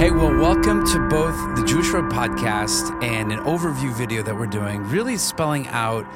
[0.00, 4.46] Hey, well, welcome to both the Jewish Road podcast and an overview video that we're
[4.46, 6.06] doing, really spelling out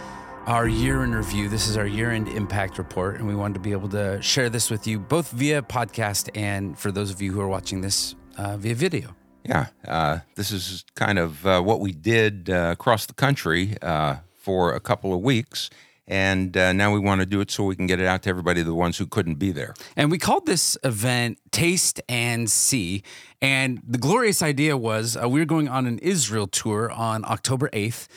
[0.47, 1.51] our year in review.
[1.51, 4.49] This is our year end impact report, and we wanted to be able to share
[4.49, 8.15] this with you both via podcast and for those of you who are watching this
[8.39, 9.15] uh, via video.
[9.45, 14.17] Yeah, uh, this is kind of uh, what we did uh, across the country uh,
[14.35, 15.69] for a couple of weeks.
[16.07, 18.31] And uh, now we want to do it so we can get it out to
[18.31, 19.75] everybody, the ones who couldn't be there.
[19.97, 23.03] And we called this event Taste and See.
[23.41, 27.71] And the glorious idea was uh, we were going on an Israel tour on October
[27.71, 28.09] 8th.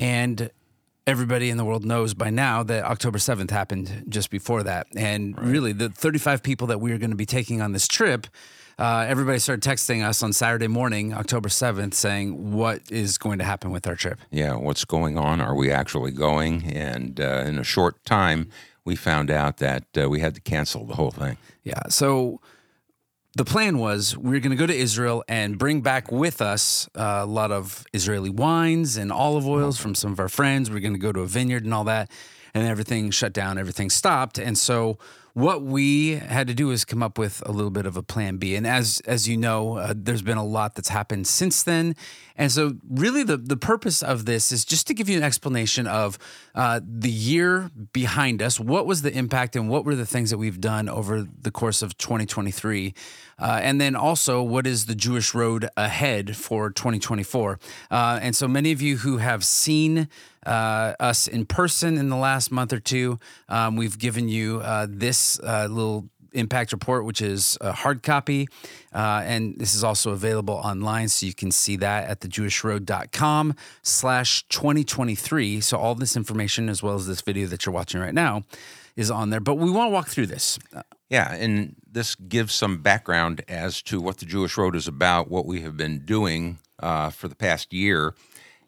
[0.00, 0.50] And
[1.06, 4.86] everybody in the world knows by now that October 7th happened just before that.
[4.96, 8.26] And really, the 35 people that we are going to be taking on this trip
[8.78, 13.44] uh, everybody started texting us on Saturday morning, October 7th, saying what is going to
[13.44, 14.20] happen with our trip.
[14.30, 15.40] Yeah, what's going on?
[15.40, 16.64] Are we actually going?
[16.72, 18.50] And uh, in a short time,
[18.84, 21.38] we found out that uh, we had to cancel the whole thing.
[21.64, 21.88] Yeah.
[21.88, 22.40] So
[23.34, 26.88] the plan was we are going to go to Israel and bring back with us
[26.94, 30.70] uh, a lot of Israeli wines and olive oils from some of our friends.
[30.70, 32.10] We are going to go to a vineyard and all that.
[32.54, 34.38] And everything shut down, everything stopped.
[34.38, 34.98] And so
[35.38, 38.38] what we had to do is come up with a little bit of a plan
[38.38, 38.56] B.
[38.56, 41.94] And as as you know, uh, there's been a lot that's happened since then.
[42.34, 45.86] And so, really, the the purpose of this is just to give you an explanation
[45.86, 46.18] of
[46.56, 48.58] uh, the year behind us.
[48.58, 51.82] What was the impact, and what were the things that we've done over the course
[51.82, 52.94] of 2023,
[53.38, 57.60] uh, and then also what is the Jewish road ahead for 2024.
[57.90, 60.08] Uh, and so, many of you who have seen
[60.46, 63.18] uh, us in person in the last month or two.
[63.48, 68.48] Um, we've given you uh, this uh, little impact report, which is a hard copy.
[68.94, 71.08] Uh, and this is also available online.
[71.08, 75.60] So you can see that at thejewishroad.com slash 2023.
[75.60, 78.44] So all this information, as well as this video that you're watching right now,
[78.96, 79.40] is on there.
[79.40, 80.58] But we want to walk through this.
[81.08, 85.46] Yeah, and this gives some background as to what the Jewish Road is about, what
[85.46, 88.14] we have been doing uh, for the past year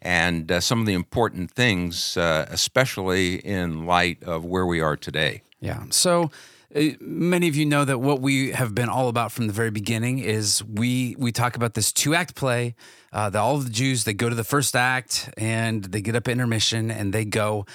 [0.03, 4.97] and uh, some of the important things, uh, especially in light of where we are
[4.97, 5.43] today.
[5.61, 5.84] Yeah.
[5.91, 6.31] So
[6.75, 9.71] uh, many of you know that what we have been all about from the very
[9.71, 12.75] beginning is we we talk about this two act play.
[13.12, 16.15] Uh, that all of the Jews they go to the first act and they get
[16.15, 17.67] up intermission and they go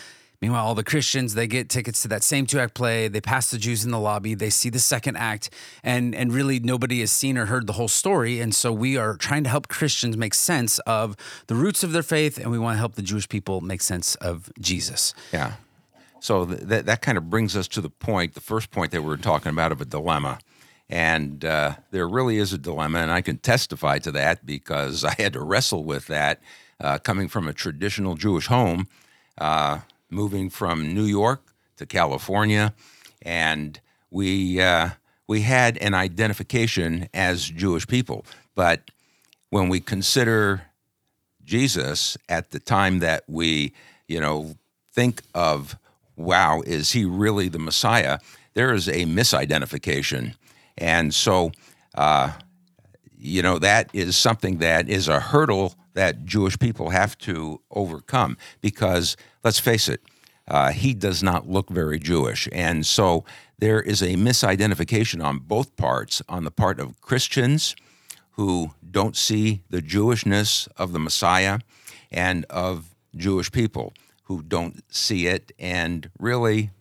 [0.45, 3.07] Meanwhile, all the Christians they get tickets to that same two act play.
[3.07, 4.35] They pass the Jews in the lobby.
[4.35, 5.49] They see the second act,
[5.83, 8.39] and and really nobody has seen or heard the whole story.
[8.39, 11.17] And so we are trying to help Christians make sense of
[11.47, 14.13] the roots of their faith, and we want to help the Jewish people make sense
[14.17, 15.15] of Jesus.
[15.33, 15.53] Yeah.
[16.19, 19.01] So th- that that kind of brings us to the point, the first point that
[19.01, 20.37] we were talking about of a dilemma.
[20.91, 25.15] And uh, there really is a dilemma, and I can testify to that because I
[25.17, 26.39] had to wrestle with that
[26.79, 28.87] uh, coming from a traditional Jewish home.
[29.39, 29.79] Uh,
[30.09, 31.41] moving from New York
[31.77, 32.73] to California,
[33.21, 33.79] and
[34.09, 34.89] we uh,
[35.27, 38.25] we had an identification as Jewish people.
[38.55, 38.91] But
[39.49, 40.63] when we consider
[41.43, 43.73] Jesus at the time that we,
[44.07, 44.55] you know,
[44.93, 45.77] think of,
[46.15, 48.19] wow, is he really the Messiah?
[48.53, 50.35] There is a misidentification,
[50.77, 51.51] and so.
[51.93, 52.33] Uh,
[53.17, 58.37] you know that is something that is a hurdle that Jewish people have to overcome
[58.61, 60.01] because let's face it,
[60.47, 62.47] uh, he does not look very Jewish.
[62.51, 63.25] And so
[63.57, 67.75] there is a misidentification on both parts, on the part of Christians
[68.31, 71.59] who don't see the Jewishness of the Messiah
[72.11, 76.71] and of Jewish people who don't see it and really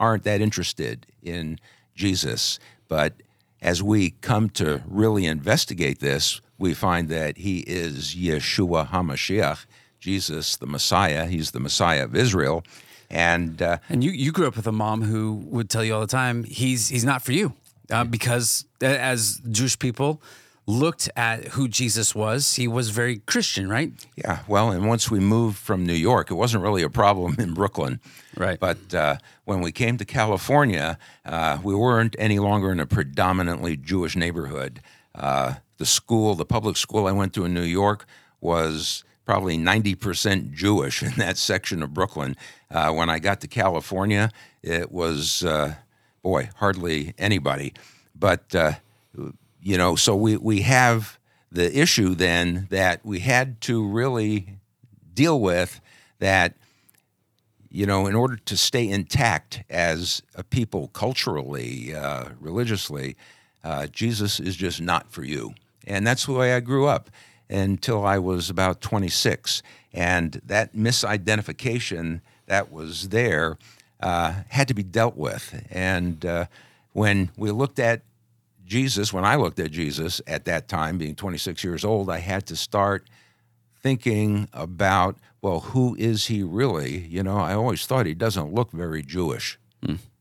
[0.00, 1.58] aren't that interested in
[1.94, 2.58] Jesus.
[2.88, 3.14] But
[3.62, 9.66] as we come to really investigate this, we find that he is Yeshua HaMashiach,
[10.00, 11.26] Jesus the Messiah.
[11.26, 12.64] He's the Messiah of Israel.
[13.10, 16.00] And uh, and you you grew up with a mom who would tell you all
[16.00, 17.52] the time he's he's not for you
[17.90, 20.20] uh, because as Jewish people
[20.66, 23.92] looked at who Jesus was, he was very Christian, right?
[24.16, 24.40] Yeah.
[24.48, 28.00] Well, and once we moved from New York, it wasn't really a problem in Brooklyn.
[28.36, 28.58] Right.
[28.58, 33.76] But uh, when we came to California, uh, we weren't any longer in a predominantly
[33.76, 34.80] Jewish neighborhood.
[35.14, 38.06] Uh, the school, the public school I went to in New York,
[38.40, 42.36] was probably 90% Jewish in that section of Brooklyn.
[42.70, 44.30] Uh, when I got to California,
[44.62, 45.74] it was, uh,
[46.22, 47.74] boy, hardly anybody.
[48.14, 48.72] But, uh,
[49.60, 51.18] you know, so we, we have
[51.50, 54.58] the issue then that we had to really
[55.14, 55.80] deal with
[56.18, 56.54] that,
[57.70, 63.16] you know, in order to stay intact as a people culturally, uh, religiously,
[63.64, 65.54] uh, Jesus is just not for you.
[65.86, 67.10] And that's the way I grew up
[67.48, 69.62] until I was about 26.
[69.92, 73.58] And that misidentification that was there
[74.00, 75.66] uh, had to be dealt with.
[75.70, 76.46] And uh,
[76.92, 78.02] when we looked at
[78.66, 82.46] Jesus, when I looked at Jesus at that time, being 26 years old, I had
[82.46, 83.08] to start
[83.82, 86.98] thinking about, well, who is he really?
[86.98, 89.58] You know, I always thought he doesn't look very Jewish,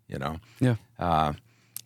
[0.07, 0.39] you know?
[0.59, 0.75] Yeah.
[0.99, 1.33] Uh,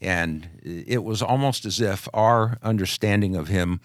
[0.02, 3.80] and it was almost as if our understanding of him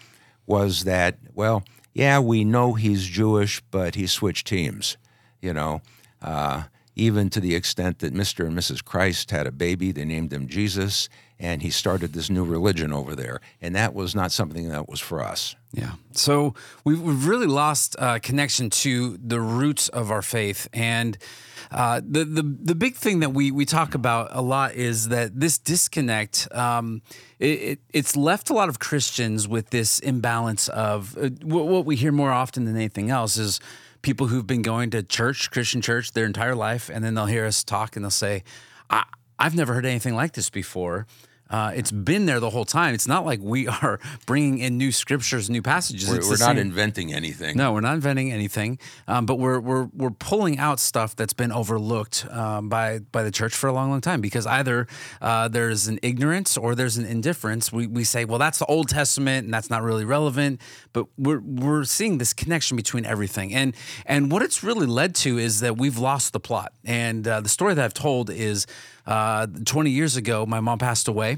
[0.45, 1.63] was that, well,
[1.93, 4.97] yeah, we know he's Jewish, but he switched teams,
[5.41, 5.81] you know.
[6.21, 6.63] Uh,
[6.95, 8.45] even to the extent that Mr.
[8.45, 8.83] and Mrs.
[8.83, 13.15] Christ had a baby, they named him Jesus, and he started this new religion over
[13.15, 13.41] there.
[13.61, 15.55] And that was not something that was for us.
[15.73, 15.93] Yeah.
[16.11, 16.53] So
[16.83, 20.69] we've, we've really lost uh, connection to the roots of our faith.
[20.71, 21.17] And
[21.71, 25.39] uh, the, the, the big thing that we, we talk about a lot is that
[25.39, 27.01] this disconnect, um,
[27.39, 31.95] it, it, it's left a lot of Christians with this imbalance of uh, what, we
[31.95, 33.59] hear more often than anything else is
[34.03, 37.45] people who've been going to church, Christian church, their entire life, and then they'll hear
[37.45, 38.43] us talk and they'll say,
[38.89, 39.05] I,
[39.39, 41.07] I've never heard anything like this before.
[41.53, 42.95] Uh, it's been there the whole time.
[42.95, 46.09] It's not like we are bringing in new scriptures, new passages.
[46.09, 47.55] We're, we're not inventing anything.
[47.55, 51.51] no, we're not inventing anything, um, but we're we're we're pulling out stuff that's been
[51.51, 54.87] overlooked um, by by the church for a long, long time because either
[55.21, 57.71] uh, there's an ignorance or there's an indifference.
[57.71, 60.59] We we say, well, that's the Old Testament and that's not really relevant,
[60.91, 63.75] but we're we're seeing this connection between everything, and
[64.07, 66.73] and what it's really led to is that we've lost the plot.
[66.83, 68.65] And uh, the story that I've told is
[69.05, 71.37] uh, 20 years ago, my mom passed away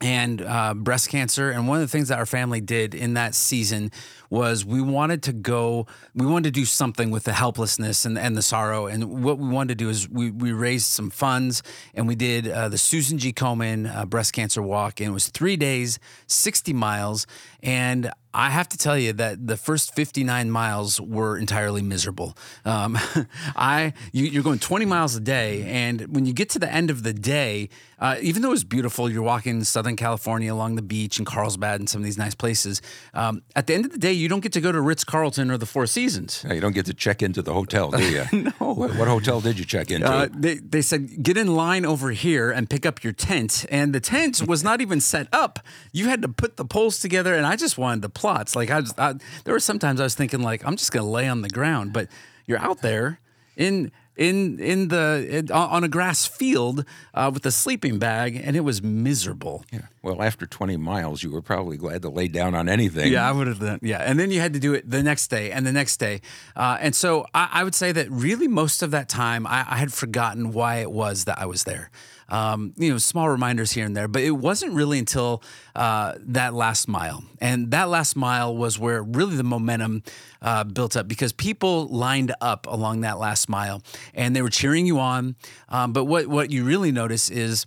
[0.00, 1.50] and uh, breast cancer.
[1.50, 3.90] And one of the things that our family did in that season
[4.30, 8.36] was we wanted to go, we wanted to do something with the helplessness and, and
[8.36, 8.86] the sorrow.
[8.86, 11.62] And what we wanted to do is we, we raised some funds
[11.94, 13.32] and we did uh, the Susan G.
[13.32, 15.00] Komen uh, breast cancer walk.
[15.00, 17.26] And it was three days, 60 miles.
[17.62, 22.38] And I have to tell you that the first 59 miles were entirely miserable.
[22.64, 22.96] Um,
[23.56, 26.88] I you, you're going 20 miles a day, and when you get to the end
[26.88, 27.68] of the day,
[28.00, 31.24] uh, even though it was beautiful, you're walking in Southern California along the beach in
[31.24, 32.80] Carlsbad and some of these nice places.
[33.12, 35.50] Um, at the end of the day, you don't get to go to Ritz Carlton
[35.50, 36.44] or the Four Seasons.
[36.46, 38.24] Yeah, You don't get to check into the hotel, do you?
[38.32, 38.52] no.
[38.60, 40.08] What, what hotel did you check into?
[40.08, 43.66] Uh, they, they said, get in line over here and pick up your tent.
[43.68, 45.58] And the tent was not even set up.
[45.92, 47.34] You had to put the poles together.
[47.34, 48.54] And I just wanted the plots.
[48.56, 49.14] Like, I, just, I
[49.44, 51.92] there were sometimes I was thinking, like, I'm just going to lay on the ground.
[51.92, 52.08] But
[52.46, 53.20] you're out there
[53.56, 53.90] in.
[54.20, 56.84] In in the in, on a grass field
[57.14, 59.64] uh, with a sleeping bag, and it was miserable.
[59.72, 59.82] yeah.
[60.02, 63.12] Well, after 20 miles, you were probably glad to lay down on anything.
[63.12, 63.78] Yeah, I would have done.
[63.80, 66.20] Yeah, and then you had to do it the next day and the next day,
[66.56, 69.76] uh, and so I, I would say that really most of that time I, I
[69.76, 71.88] had forgotten why it was that I was there.
[72.28, 75.42] Um, you know, small reminders here and there, but it wasn't really until
[75.74, 80.02] uh, that last mile, and that last mile was where really the momentum
[80.42, 83.82] uh, built up because people lined up along that last mile
[84.14, 85.36] and they were cheering you on.
[85.68, 87.66] Um, but what what you really notice is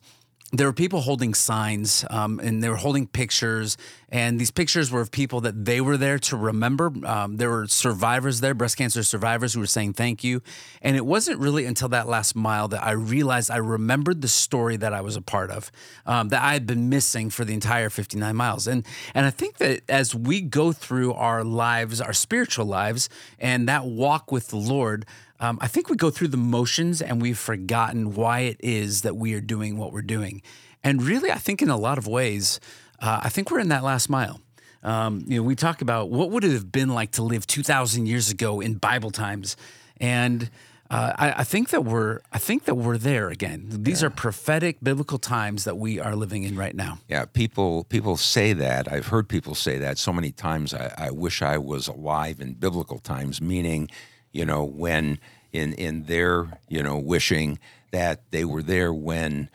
[0.51, 3.77] there were people holding signs um, and they were holding pictures
[4.09, 6.91] and these pictures were of people that they were there to remember.
[7.05, 10.41] Um, there were survivors there breast cancer survivors who were saying thank you.
[10.81, 14.75] And it wasn't really until that last mile that i realized i remembered the story
[14.77, 15.71] that i was a part of
[16.05, 18.67] um, that i had been missing for the entire 59 miles.
[18.67, 23.07] And and i think that as we go through our lives our spiritual lives
[23.39, 25.05] and that walk with the lord
[25.41, 29.17] um, I think we go through the motions and we've forgotten why it is that
[29.17, 30.43] we are doing what we're doing.
[30.83, 32.59] And really, I think in a lot of ways,
[32.99, 34.39] uh, I think we're in that last mile.
[34.83, 38.05] Um, you know, we talk about what would it have been like to live 2,000
[38.05, 39.57] years ago in Bible times,
[39.97, 40.49] and
[40.89, 43.67] uh, I, I think that we're I think that we're there again.
[43.69, 46.97] These are prophetic biblical times that we are living in right now.
[47.07, 48.91] Yeah, people people say that.
[48.91, 50.73] I've heard people say that so many times.
[50.73, 53.89] I, I wish I was alive in biblical times, meaning,
[54.31, 55.19] you know, when
[55.51, 57.59] in in their you know wishing
[57.91, 59.49] that they were there when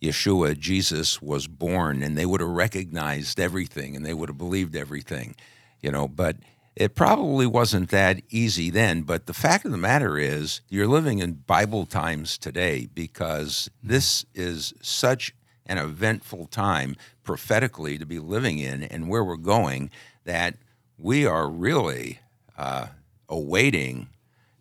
[0.00, 4.74] Yeshua Jesus was born, and they would have recognized everything, and they would have believed
[4.76, 5.34] everything,
[5.82, 6.08] you know.
[6.08, 6.36] But
[6.76, 9.02] it probably wasn't that easy then.
[9.02, 14.24] But the fact of the matter is, you're living in Bible times today because this
[14.34, 15.34] is such
[15.66, 19.90] an eventful time prophetically to be living in and where we're going
[20.24, 20.56] that
[20.98, 22.20] we are really
[22.56, 22.86] uh,
[23.28, 24.08] awaiting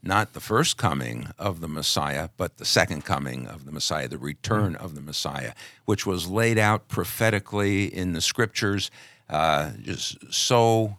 [0.02, 4.18] not the first coming of the Messiah, but the second coming of the Messiah, the
[4.18, 5.54] return of the Messiah,
[5.86, 8.90] which was laid out prophetically in the scriptures,
[9.30, 10.98] uh, just so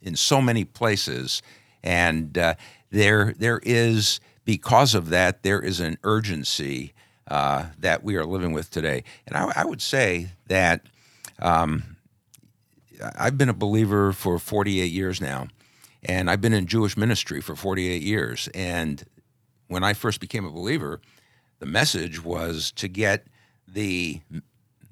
[0.00, 1.42] in so many places,
[1.82, 2.54] and uh,
[2.90, 6.92] there there is because of that there is an urgency
[7.28, 10.82] uh, that we are living with today, and I, I would say that
[11.40, 11.96] um,
[13.16, 15.48] I've been a believer for 48 years now,
[16.02, 19.04] and I've been in Jewish ministry for 48 years, and
[19.68, 21.00] when I first became a believer,
[21.58, 23.26] the message was to get
[23.66, 24.20] the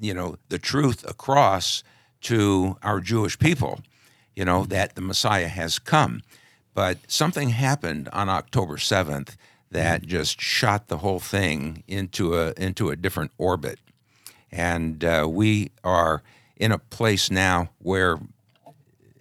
[0.01, 1.85] you know, the truth across
[2.23, 3.81] to our Jewish people,
[4.35, 6.23] you know, that the Messiah has come.
[6.75, 9.37] But something happened on October 7th
[9.71, 13.79] that just shot the whole thing into a into a different orbit.
[14.51, 16.23] And uh, we are
[16.57, 18.19] in a place now where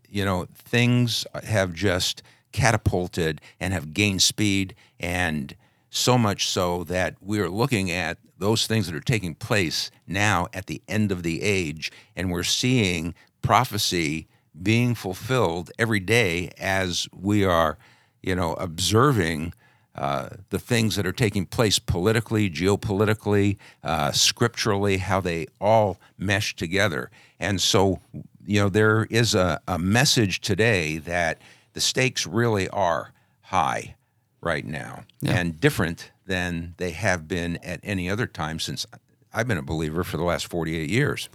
[0.09, 5.55] you know things have just catapulted and have gained speed and
[5.89, 10.47] so much so that we are looking at those things that are taking place now
[10.53, 14.27] at the end of the age and we're seeing prophecy
[14.61, 17.77] being fulfilled every day as we are
[18.21, 19.53] you know observing
[19.99, 26.55] uh, the things that are taking place politically, geopolitically, uh, scripturally, how they all mesh
[26.55, 27.11] together.
[27.37, 27.99] And so,
[28.49, 31.39] you know, there is a, a message today that
[31.73, 33.95] the stakes really are high
[34.41, 35.33] right now yeah.
[35.33, 38.87] and different than they have been at any other time since
[39.31, 41.29] I've been a believer for the last 48 years.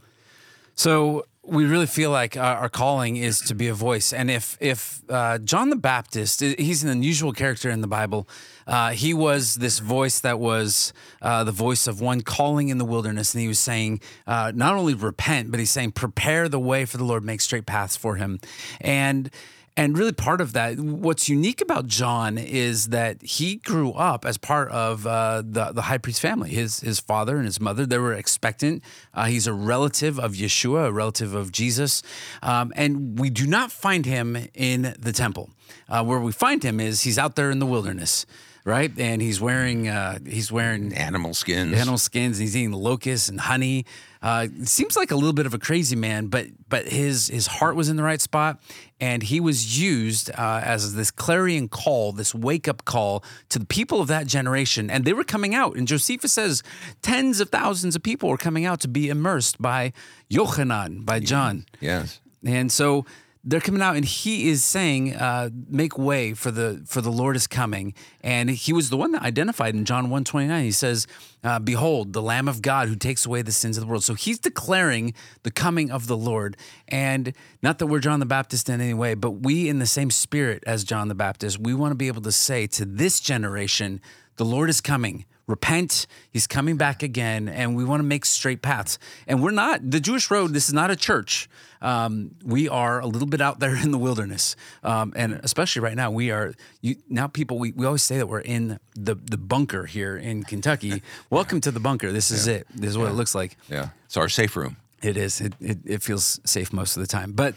[0.74, 4.14] So, we really feel like our calling is to be a voice.
[4.14, 8.26] And if if uh, John the Baptist, he's an unusual character in the Bible.
[8.66, 10.92] Uh, he was this voice that was
[11.22, 14.74] uh, the voice of one calling in the wilderness, and he was saying uh, not
[14.74, 18.16] only repent, but he's saying prepare the way for the Lord, make straight paths for
[18.16, 18.40] him.
[18.80, 19.30] And
[19.76, 24.38] and really, part of that, what's unique about John is that he grew up as
[24.38, 26.50] part of uh, the the high priest family.
[26.50, 28.84] His his father and his mother they were expectant.
[29.12, 32.04] Uh, he's a relative of Yeshua, a relative of Jesus,
[32.40, 35.50] um, and we do not find him in the temple.
[35.88, 38.26] Uh, where we find him is he's out there in the wilderness
[38.64, 38.90] right?
[38.98, 42.38] And he's wearing uh, he's wearing animal skins, animal skins.
[42.38, 43.84] and he's eating locusts and honey.
[44.22, 47.76] Uh, seems like a little bit of a crazy man, but but his his heart
[47.76, 48.58] was in the right spot,
[48.98, 53.66] and he was used uh, as this clarion call, this wake up call to the
[53.66, 55.76] people of that generation, and they were coming out.
[55.76, 56.62] And Josephus says
[57.02, 59.92] tens of thousands of people were coming out to be immersed by
[60.30, 61.66] Yochanan, by John.
[61.80, 62.20] Yes.
[62.46, 63.04] And so
[63.44, 67.36] they're coming out and he is saying uh, make way for the for the lord
[67.36, 67.94] is coming.
[68.22, 71.06] And he was the one that identified in john 129 he says
[71.42, 74.04] uh, behold the lamb of god who takes away the sins of the world.
[74.04, 76.56] So he's declaring the coming of the lord.
[76.88, 80.10] And not that we're john the baptist in any way but we in the same
[80.10, 84.00] spirit as john the baptist we want to be able to say to this generation
[84.36, 88.62] the lord is coming repent he's coming back again and we want to make straight
[88.62, 88.98] paths.
[89.26, 91.48] And we're not the jewish road this is not a church.
[91.82, 94.56] Um, we are a little bit out there in the wilderness.
[94.82, 98.26] Um, and especially right now we are you, now people we, we always say that
[98.26, 101.02] we're in the the bunker here in kentucky.
[101.30, 102.12] Welcome to the bunker.
[102.12, 102.54] This is yeah.
[102.54, 102.66] it.
[102.74, 103.10] This is what yeah.
[103.10, 103.56] it looks like.
[103.68, 103.88] Yeah.
[104.06, 105.40] It's our safe room it is.
[105.40, 107.32] It, it, it, feels safe most of the time.
[107.32, 107.54] But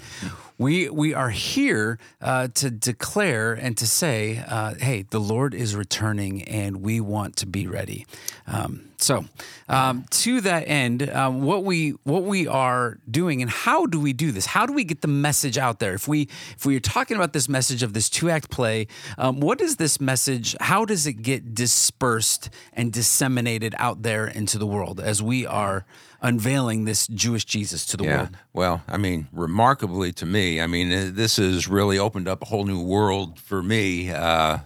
[0.57, 5.75] we we are here uh, to declare and to say, uh, hey, the Lord is
[5.75, 8.05] returning, and we want to be ready.
[8.47, 9.25] Um, so,
[9.69, 14.11] um, to that end, um, what we what we are doing, and how do we
[14.11, 14.47] do this?
[14.47, 15.93] How do we get the message out there?
[15.93, 16.23] If we
[16.55, 18.87] if we are talking about this message of this two act play,
[19.17, 20.55] um, what is this message?
[20.59, 25.85] How does it get dispersed and disseminated out there into the world as we are?
[26.21, 28.17] Unveiling this Jewish Jesus to the yeah.
[28.17, 28.37] world.
[28.53, 32.45] Well, I mean, remarkably to me, I mean, uh, this has really opened up a
[32.45, 34.11] whole new world for me.
[34.11, 34.59] Uh,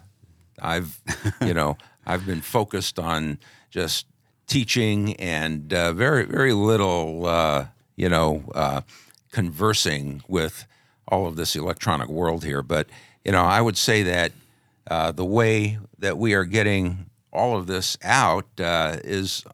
[0.62, 1.02] I've,
[1.42, 3.40] you know, I've been focused on
[3.70, 4.06] just
[4.48, 8.82] teaching and uh, very, very little, uh, you know, uh,
[9.32, 10.66] conversing with
[11.08, 12.62] all of this electronic world here.
[12.62, 12.88] But,
[13.24, 14.32] you know, I would say that
[14.90, 19.46] uh, the way that we are getting all of this out is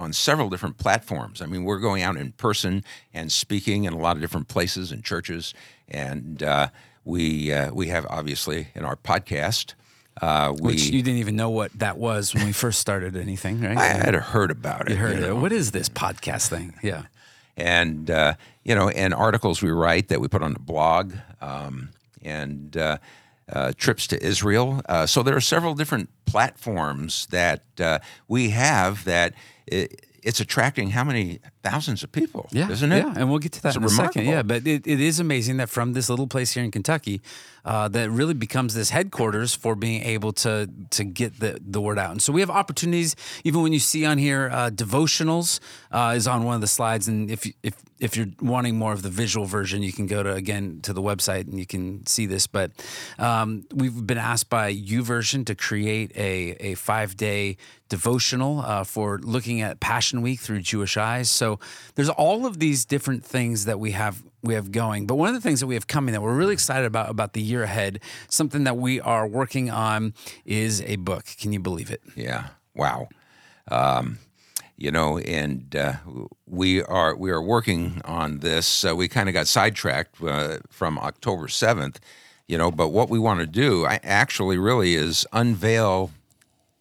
[0.00, 1.42] on several different platforms.
[1.42, 4.90] I mean, we're going out in person and speaking in a lot of different places
[4.90, 5.54] and churches,
[5.88, 6.68] and uh,
[7.04, 9.74] we uh, we have obviously in our podcast.
[10.20, 13.60] Uh, we, Which you didn't even know what that was when we first started anything,
[13.60, 13.76] right?
[13.76, 14.90] I had heard about it.
[14.90, 15.36] You heard you know?
[15.36, 15.40] it.
[15.40, 16.74] What is this podcast thing?
[16.82, 17.04] Yeah.
[17.56, 21.90] And, uh, you know, and articles we write that we put on the blog um,
[22.22, 22.98] and uh,
[23.50, 24.82] uh, trips to Israel.
[24.88, 29.34] Uh, so there are several different platforms that uh, we have that
[29.70, 32.48] it, it's attracting how many thousands of people?
[32.52, 33.04] Yeah, isn't it?
[33.04, 34.26] Yeah, and we'll get to that it's in a second.
[34.26, 37.20] Yeah, but it, it is amazing that from this little place here in Kentucky,
[37.64, 41.98] uh, that really becomes this headquarters for being able to to get the, the word
[41.98, 42.10] out.
[42.10, 43.16] And so we have opportunities.
[43.44, 47.08] Even when you see on here, uh, devotionals uh, is on one of the slides,
[47.08, 50.32] and if if if you're wanting more of the visual version, you can go to
[50.32, 52.46] again to the website and you can see this.
[52.46, 52.72] But
[53.18, 57.56] um, we've been asked by YouVersion to create a a five day
[57.90, 61.30] devotional uh, for looking at Passion Week through Jewish eyes.
[61.30, 61.49] So
[61.94, 65.06] there's all of these different things that we have we have going.
[65.06, 67.32] But one of the things that we have coming that we're really excited about about
[67.32, 70.14] the year ahead, something that we are working on,
[70.44, 71.24] is a book.
[71.40, 72.02] Can you believe it?
[72.14, 72.48] Yeah.
[72.74, 73.08] Wow.
[73.68, 74.18] Um,
[74.76, 75.94] you know, and uh,
[76.46, 78.84] we are we are working on this.
[78.84, 82.00] Uh, we kind of got sidetracked uh, from October seventh,
[82.48, 86.10] you know, but what we want to do, I actually, really, is unveil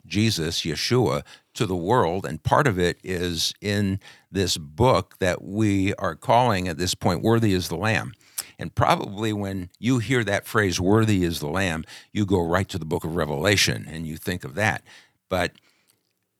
[0.08, 1.24] Jesus, Yeshua,
[1.54, 4.00] to the world, and part of it is in
[4.32, 8.14] this book that we are calling at this point "Worthy is the Lamb."
[8.60, 12.78] And probably when you hear that phrase, worthy is the Lamb, you go right to
[12.78, 14.84] the book of Revelation and you think of that.
[15.30, 15.54] But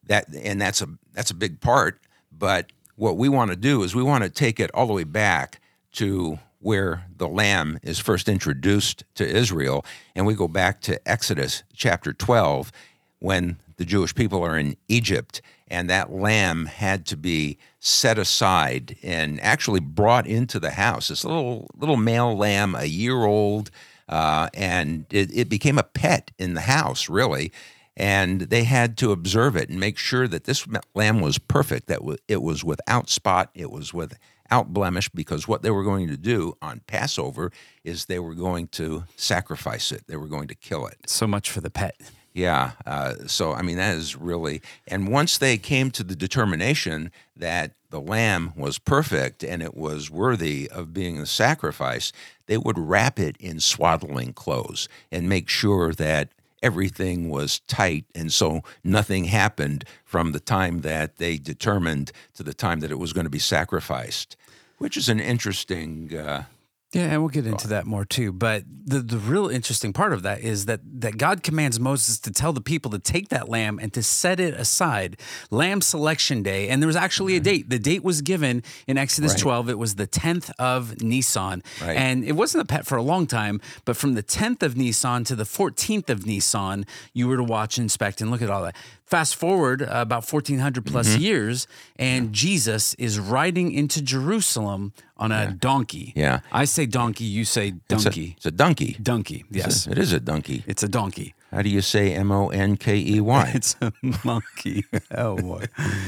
[0.04, 2.02] that and that's a that's a big part.
[2.32, 5.06] But what we want to do is we want to take it all the way
[5.06, 5.62] back
[5.94, 11.64] to where the lamb is first introduced to Israel, and we go back to Exodus
[11.74, 12.72] chapter 12
[13.20, 18.98] when the Jewish people are in Egypt, and that lamb had to be set aside
[19.02, 21.08] and actually brought into the house.
[21.08, 23.72] This little little male lamb, a year old,
[24.10, 27.52] uh, and it, it became a pet in the house, really
[27.98, 32.00] and they had to observe it and make sure that this lamb was perfect that
[32.30, 36.56] it was without spot it was without blemish because what they were going to do
[36.62, 37.52] on passover
[37.84, 40.06] is they were going to sacrifice it.
[40.08, 40.98] They were going to kill it.
[41.08, 41.96] So much for the pet
[42.40, 47.12] yeah uh, so i mean that is really and once they came to the determination
[47.36, 52.12] that the lamb was perfect and it was worthy of being a sacrifice
[52.48, 56.30] they would wrap it in swaddling clothes and make sure that
[56.62, 58.06] everything was tight.
[58.14, 63.00] And so nothing happened from the time that they determined to the time that it
[63.00, 64.36] was going to be sacrificed,
[64.78, 66.16] which is an interesting.
[66.16, 66.44] Uh,
[66.92, 68.32] yeah, and we'll get into that more too.
[68.32, 72.32] But the, the real interesting part of that is that that God commands Moses to
[72.32, 75.20] tell the people to take that lamb and to set it aside.
[75.52, 76.68] Lamb selection day.
[76.68, 77.44] And there was actually a mm-hmm.
[77.44, 77.70] date.
[77.70, 79.42] The date was given in Exodus right.
[79.42, 79.70] 12.
[79.70, 81.62] It was the 10th of Nisan.
[81.80, 81.96] Right.
[81.96, 85.24] And it wasn't a pet for a long time, but from the 10th of Nisan
[85.26, 88.76] to the 14th of Nisan, you were to watch, inspect, and look at all that.
[89.10, 91.22] Fast forward uh, about 1400 plus mm-hmm.
[91.22, 92.32] years, and yeah.
[92.32, 95.54] Jesus is riding into Jerusalem on a yeah.
[95.58, 96.14] donkey.
[96.16, 96.42] Yeah.
[96.52, 98.06] I say donkey, you say donkey.
[98.06, 98.98] It's a, it's a donkey.
[99.02, 99.88] Donkey, yes.
[99.88, 100.64] A, it is a donkey.
[100.68, 101.34] It's a donkey.
[101.52, 103.52] How do you say M O N K E Y?
[103.56, 103.92] It's a
[104.24, 104.86] monkey.
[105.12, 105.66] oh boy.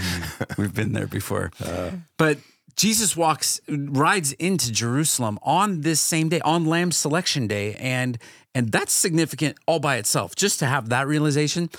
[0.58, 1.52] We've been there before.
[1.64, 2.38] Uh, but
[2.76, 8.18] Jesus walks rides into Jerusalem on this same day, on Lamb Selection Day, and
[8.54, 10.36] and that's significant all by itself.
[10.36, 11.70] Just to have that realization.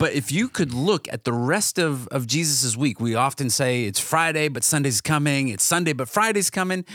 [0.00, 3.84] But if you could look at the rest of, of Jesus' week, we often say
[3.84, 6.86] it's Friday, but Sunday's coming, it's Sunday, but Friday's coming.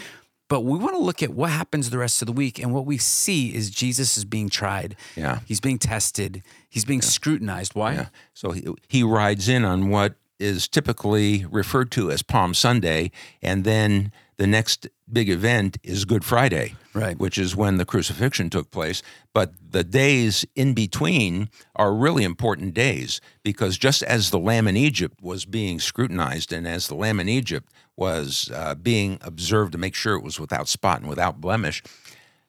[0.48, 2.58] But we want to look at what happens the rest of the week.
[2.58, 4.96] And what we see is Jesus is being tried.
[5.15, 5.41] Yeah.
[5.46, 6.41] He's being tested.
[6.68, 7.06] He's being yeah.
[7.06, 7.76] scrutinized.
[7.76, 7.94] Why?
[7.94, 8.08] Yeah.
[8.34, 13.12] So he, he rides in on what is typically referred to as Palm Sunday.
[13.39, 17.17] And then the next big event is Good Friday, right.
[17.17, 19.02] which is when the crucifixion took place.
[19.34, 24.76] But the days in between are really important days because just as the lamb in
[24.76, 29.78] Egypt was being scrutinized and as the lamb in Egypt was uh, being observed to
[29.78, 31.82] make sure it was without spot and without blemish,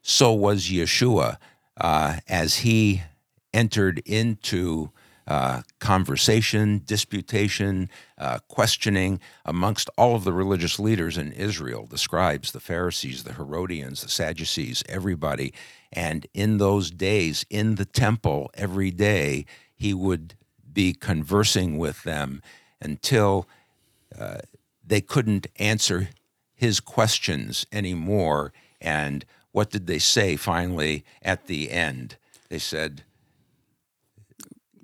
[0.02, 1.36] so was Yeshua
[1.80, 3.02] uh, as he
[3.52, 4.90] entered into
[5.26, 12.52] uh, conversation, disputation, uh, questioning amongst all of the religious leaders in Israel the scribes,
[12.52, 15.52] the Pharisees, the Herodians, the Sadducees, everybody.
[15.92, 20.34] And in those days, in the temple, every day, he would
[20.72, 22.42] be conversing with them
[22.80, 23.48] until
[24.18, 24.38] uh,
[24.86, 26.10] they couldn't answer
[26.54, 28.52] his questions anymore.
[28.80, 32.16] And what did they say finally at the end?
[32.48, 33.02] They said,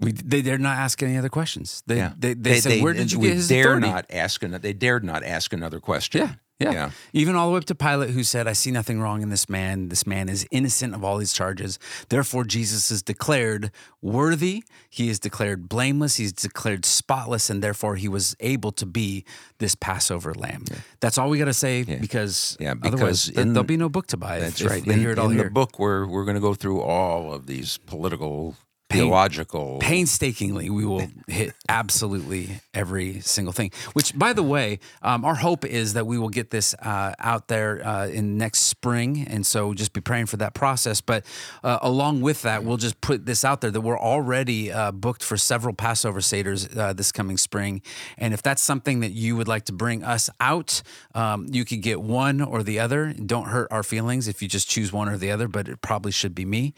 [0.02, 1.82] we, they dare not ask any other questions.
[1.86, 2.12] They yeah.
[2.18, 4.72] they, they, they, said, "Where did you get his dare authority?" Not ask an, they
[4.72, 6.20] dared not ask another question.
[6.20, 6.90] Yeah, yeah, yeah.
[7.12, 9.48] Even all the way up to Pilate, who said, "I see nothing wrong in this
[9.48, 9.88] man.
[9.88, 11.78] This man is innocent of all these charges.
[12.08, 14.64] Therefore, Jesus is declared worthy.
[14.90, 16.16] He is declared blameless.
[16.16, 19.24] He's declared spotless, and therefore, he was able to be
[19.58, 20.78] this Passover lamb." Yeah.
[21.00, 21.98] That's all we got to say yeah.
[21.98, 24.40] because yeah, because in, there'll be no book to buy.
[24.40, 24.82] That's if, right.
[24.84, 28.56] If in, in the book, we're we're going to go through all of these political
[28.92, 29.78] theological.
[29.80, 33.70] Painstakingly, we will hit absolutely every single thing.
[33.92, 37.48] Which, by the way, um, our hope is that we will get this uh, out
[37.48, 41.00] there uh, in next spring, and so just be praying for that process.
[41.00, 41.24] But
[41.62, 45.22] uh, along with that, we'll just put this out there that we're already uh, booked
[45.22, 47.82] for several Passover seders uh, this coming spring,
[48.18, 50.82] and if that's something that you would like to bring us out,
[51.14, 53.12] um, you could get one or the other.
[53.12, 56.12] Don't hurt our feelings if you just choose one or the other, but it probably
[56.12, 56.74] should be me,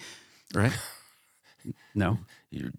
[0.55, 0.72] right?
[1.94, 2.18] No.
[2.50, 2.72] You're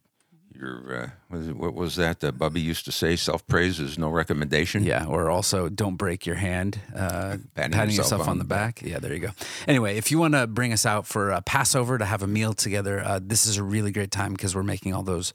[0.58, 3.16] you're uh, what was that that Bubby used to say?
[3.16, 4.84] Self praise is no recommendation.
[4.84, 8.48] Yeah, or also don't break your hand, uh, Patting patting, yourself on on, the the
[8.48, 8.82] back.
[8.82, 9.32] Yeah, there you go.
[9.68, 12.54] Anyway, if you want to bring us out for a Passover to have a meal
[12.54, 15.34] together, uh, this is a really great time because we're making all those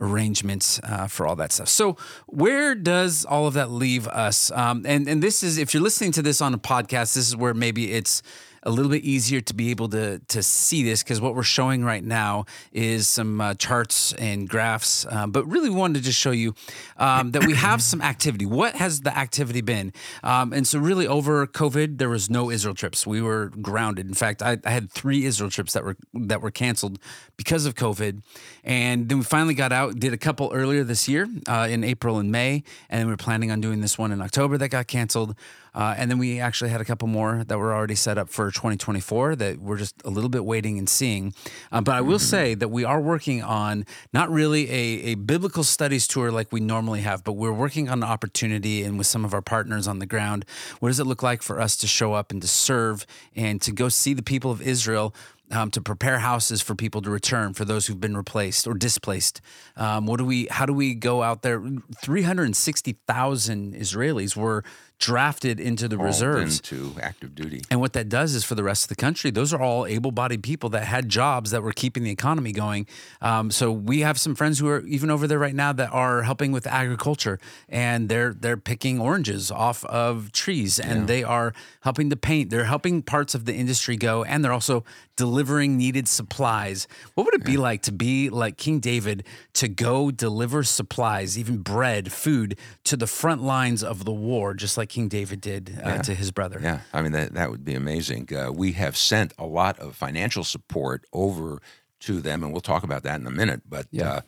[0.00, 1.68] arrangements uh, for all that stuff.
[1.68, 4.50] So, where does all of that leave us?
[4.52, 7.36] Um, and and this is if you're listening to this on a podcast, this is
[7.36, 8.22] where maybe it's
[8.62, 11.84] a little bit easier to be able to to see this because what we're showing
[11.84, 15.06] right now is some uh, charts and graphs.
[15.10, 16.54] Um, but really wanted to just show you
[16.96, 18.46] um, that we have some activity.
[18.46, 19.92] What has the activity been?
[20.22, 23.06] Um, and so really over COVID, there was no Israel trips.
[23.06, 24.06] We were grounded.
[24.06, 26.98] In fact, I, I had three Israel trips that were that were canceled
[27.36, 28.22] because of COVID.
[28.64, 32.18] And then we finally got out, did a couple earlier this year uh, in April
[32.18, 34.86] and May, and then we were planning on doing this one in October that got
[34.86, 35.34] canceled.
[35.74, 38.50] Uh, and then we actually had a couple more that were already set up for
[38.50, 41.32] 2024 that we're just a little bit waiting and seeing.
[41.70, 45.64] Uh, but I will say that we are working on not really a, a biblical
[45.64, 49.24] studies tour like we normally have, but we're working on an opportunity and with some
[49.24, 50.44] of our partners on the ground.
[50.80, 53.72] What does it look like for us to show up and to serve and to
[53.72, 55.14] go see the people of Israel?
[55.52, 59.40] um, to prepare houses for people to return for those who've been replaced or displaced.
[59.76, 60.48] Um, what do we?
[60.50, 61.62] How do we go out there?
[62.00, 64.64] Three hundred sixty thousand Israelis were
[65.02, 66.60] drafted into the Called reserves.
[66.60, 67.60] into active duty.
[67.72, 70.12] And what that does is for the rest of the country, those are all able
[70.12, 72.86] bodied people that had jobs that were keeping the economy going.
[73.20, 76.22] Um, so we have some friends who are even over there right now that are
[76.22, 82.08] helping with agriculture and they're they're picking oranges off of trees and they are helping
[82.10, 82.50] to paint.
[82.50, 84.84] They're helping parts of the industry go and they're also
[85.16, 86.86] delivering needed supplies.
[87.14, 91.58] What would it be like to be like King David to go deliver supplies, even
[91.58, 96.02] bread, food to the front lines of the war, just like King David did uh,
[96.02, 96.60] to his brother?
[96.62, 98.28] Yeah, I mean that that would be amazing.
[98.30, 101.62] Uh, we have sent a lot of financial support over
[102.00, 103.62] to them, and we'll talk about that in a minute.
[103.66, 104.20] But uh,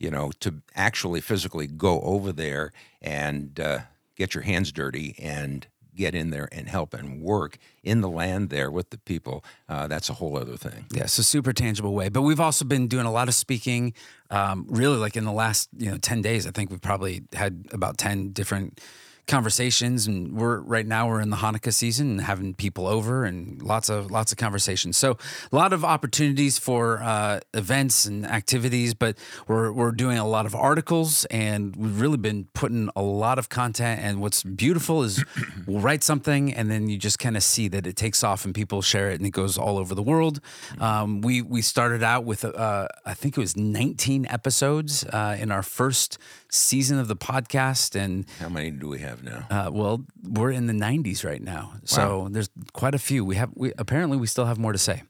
[0.00, 3.78] you know, to actually physically go over there and uh,
[4.16, 8.50] get your hands dirty and get in there and help and work in the land
[8.50, 10.86] there with the people, uh, that's a whole other thing.
[10.90, 12.08] Yeah, so super tangible way.
[12.08, 13.94] But we've also been doing a lot of speaking.
[14.30, 17.66] Um, really, like in the last you know ten days, I think we've probably had
[17.70, 18.80] about ten different
[19.26, 23.62] conversations, and we're right now we're in the Hanukkah season and having people over and
[23.62, 24.96] lots of lots of conversations.
[24.96, 25.16] So
[25.50, 28.94] a lot of opportunities for uh, events and activities.
[28.94, 33.38] But we're we're doing a lot of articles, and we've really been putting a lot
[33.38, 34.00] of content.
[34.02, 35.24] And what's beautiful is
[35.66, 38.54] we'll write something, and then you just kind of see that it takes off, and
[38.54, 40.40] people share it, and it goes all over the world.
[40.80, 45.50] Um, we we started out with uh, I think it was 19 episodes uh, in
[45.52, 46.18] our first
[46.50, 49.46] season of the podcast, and How many do we have now?
[49.50, 53.24] uh, well, we're in the 90s right now, so there's quite a few.
[53.24, 55.02] We have we apparently we still have more to say.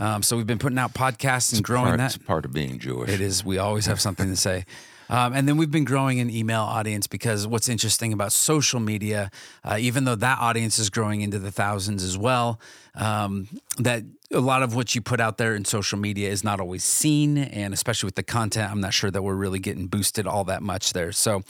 [0.00, 2.14] Um, so we've been putting out podcasts and growing part, that.
[2.14, 3.10] It's part of being Jewish.
[3.10, 3.44] It is.
[3.44, 4.64] We always have something to say.
[5.10, 9.30] Um, and then we've been growing an email audience because what's interesting about social media,
[9.64, 12.60] uh, even though that audience is growing into the thousands as well,
[12.94, 16.60] um, that a lot of what you put out there in social media is not
[16.60, 17.38] always seen.
[17.38, 20.62] And especially with the content, I'm not sure that we're really getting boosted all that
[20.62, 21.12] much there.
[21.12, 21.42] So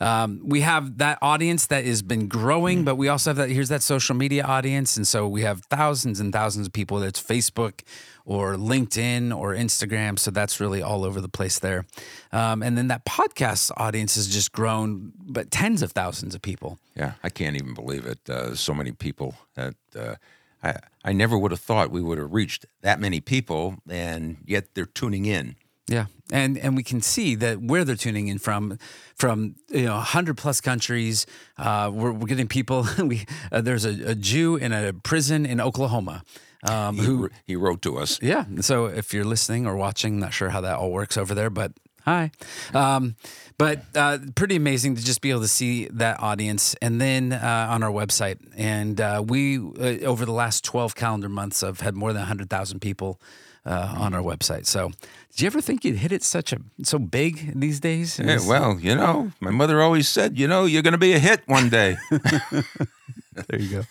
[0.00, 3.68] um, we have that audience that has been growing, but we also have that here's
[3.68, 4.96] that social media audience.
[4.96, 7.82] And so we have thousands and thousands of people that's Facebook
[8.24, 10.18] or LinkedIn or Instagram.
[10.18, 11.84] So that's really all over the place there.
[12.32, 16.78] Um, and then that podcast audience has just grown, but tens of thousands of people.
[16.96, 18.28] Yeah, I can't even believe it.
[18.28, 20.16] Uh, so many people that uh,
[20.62, 24.74] I I never would have thought we would have reached that many people, and yet
[24.74, 25.56] they're tuning in.
[25.92, 28.78] Yeah, and and we can see that where they're tuning in from,
[29.14, 31.26] from you know hundred plus countries.
[31.58, 32.86] Uh, we're, we're getting people.
[32.98, 36.22] we uh, there's a, a Jew in a prison in Oklahoma.
[36.64, 38.18] Um, He, who he wrote to us.
[38.22, 38.44] Yeah.
[38.60, 41.72] So if you're listening or watching, not sure how that all works over there, but
[42.04, 42.30] hi.
[42.72, 43.16] Um,
[43.58, 46.74] but uh, pretty amazing to just be able to see that audience.
[46.80, 51.28] And then uh, on our website, and uh, we uh, over the last 12 calendar
[51.28, 53.20] months have had more than 100,000 people.
[53.64, 54.66] Uh, on our website.
[54.66, 54.90] So,
[55.30, 58.18] did you ever think you'd hit it such a so big these days?
[58.18, 61.20] Yeah, well, you know, my mother always said, you know, you're going to be a
[61.20, 61.96] hit one day.
[63.48, 63.82] there you go.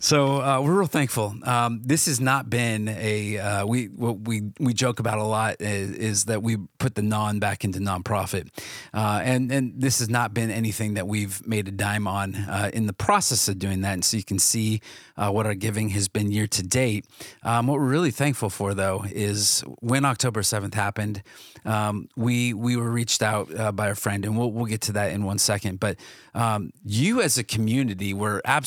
[0.00, 1.34] So uh, we're real thankful.
[1.44, 5.56] Um, this has not been a uh, we what we we joke about a lot
[5.60, 8.48] is, is that we put the non back into nonprofit,
[8.92, 12.70] uh, and and this has not been anything that we've made a dime on uh,
[12.72, 13.92] in the process of doing that.
[13.94, 14.80] And so you can see
[15.16, 17.06] uh, what our giving has been year to date.
[17.44, 21.22] Um, what we're really thankful for though is when October seventh happened,
[21.64, 24.92] um, we we were reached out uh, by a friend, and we'll we'll get to
[24.92, 25.78] that in one second.
[25.78, 25.96] But
[26.34, 28.63] um, you as a community were absolutely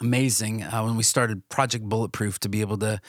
[0.00, 3.00] amazing uh, when we started Project Bulletproof to be able to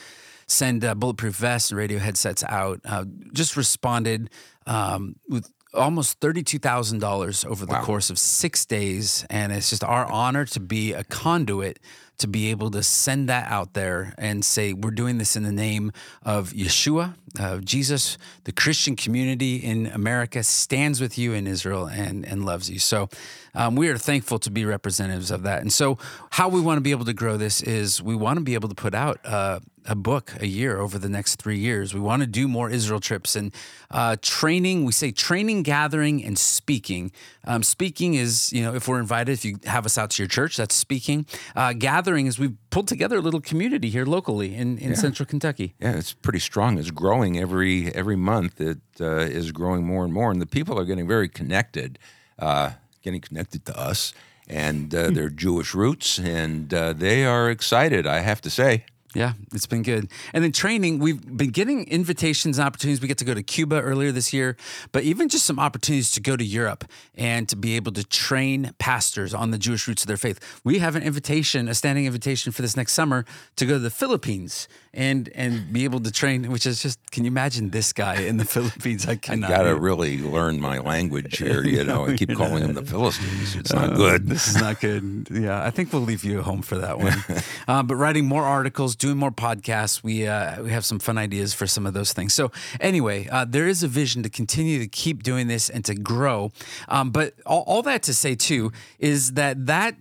[0.46, 2.80] send uh, bulletproof vests and radio headsets out.
[2.84, 4.28] Uh, just responded
[4.66, 7.82] um, with almost $32,000 over the Wow.
[7.84, 9.24] course of six days.
[9.30, 11.78] And it's just our honor to be a conduit
[12.22, 15.52] to be able to send that out there and say, we're doing this in the
[15.52, 18.16] name of Yeshua, of Jesus.
[18.44, 22.78] The Christian community in America stands with you in Israel and, and loves you.
[22.78, 23.08] So
[23.54, 25.60] um, we are thankful to be representatives of that.
[25.60, 25.98] And so,
[26.30, 28.68] how we want to be able to grow this is we want to be able
[28.70, 31.94] to put out uh, a book a year over the next three years.
[31.94, 33.54] We want to do more Israel trips and
[33.90, 34.84] uh, training.
[34.84, 37.12] We say training, gathering, and speaking.
[37.44, 40.28] Um, speaking is, you know, if we're invited, if you have us out to your
[40.28, 41.26] church, that's speaking.
[41.56, 45.74] Uh, gathering is we've pulled together a little community here locally in, in central Kentucky.
[45.80, 46.78] Yeah, it's pretty strong.
[46.78, 48.60] It's growing every every month.
[48.60, 51.98] It uh, is growing more and more, and the people are getting very connected,
[52.38, 54.14] uh, getting connected to us
[54.48, 58.06] and uh, their Jewish roots, and uh, they are excited.
[58.06, 58.84] I have to say.
[59.14, 60.10] Yeah, it's been good.
[60.32, 63.02] And then training, we've been getting invitations and opportunities.
[63.02, 64.56] We get to go to Cuba earlier this year,
[64.90, 68.72] but even just some opportunities to go to Europe and to be able to train
[68.78, 70.40] pastors on the Jewish roots of their faith.
[70.64, 73.90] We have an invitation, a standing invitation for this next summer to go to the
[73.90, 78.16] Philippines and and be able to train, which is just can you imagine this guy
[78.16, 79.06] in the Philippines?
[79.08, 79.50] I I cannot.
[79.50, 81.62] got to really learn my language here.
[81.72, 83.56] You know, I keep calling them the Philistines.
[83.56, 84.28] It's not good.
[84.28, 85.28] This is not good.
[85.30, 87.24] Yeah, I think we'll leave you at home for that one.
[87.68, 91.54] uh, but writing more articles, doing more podcasts, we uh, we have some fun ideas
[91.54, 92.34] for some of those things.
[92.34, 92.50] So
[92.80, 96.50] anyway, uh, there is a vision to continue to keep doing this and to grow.
[96.88, 99.94] Um, but all, all that to say too is that that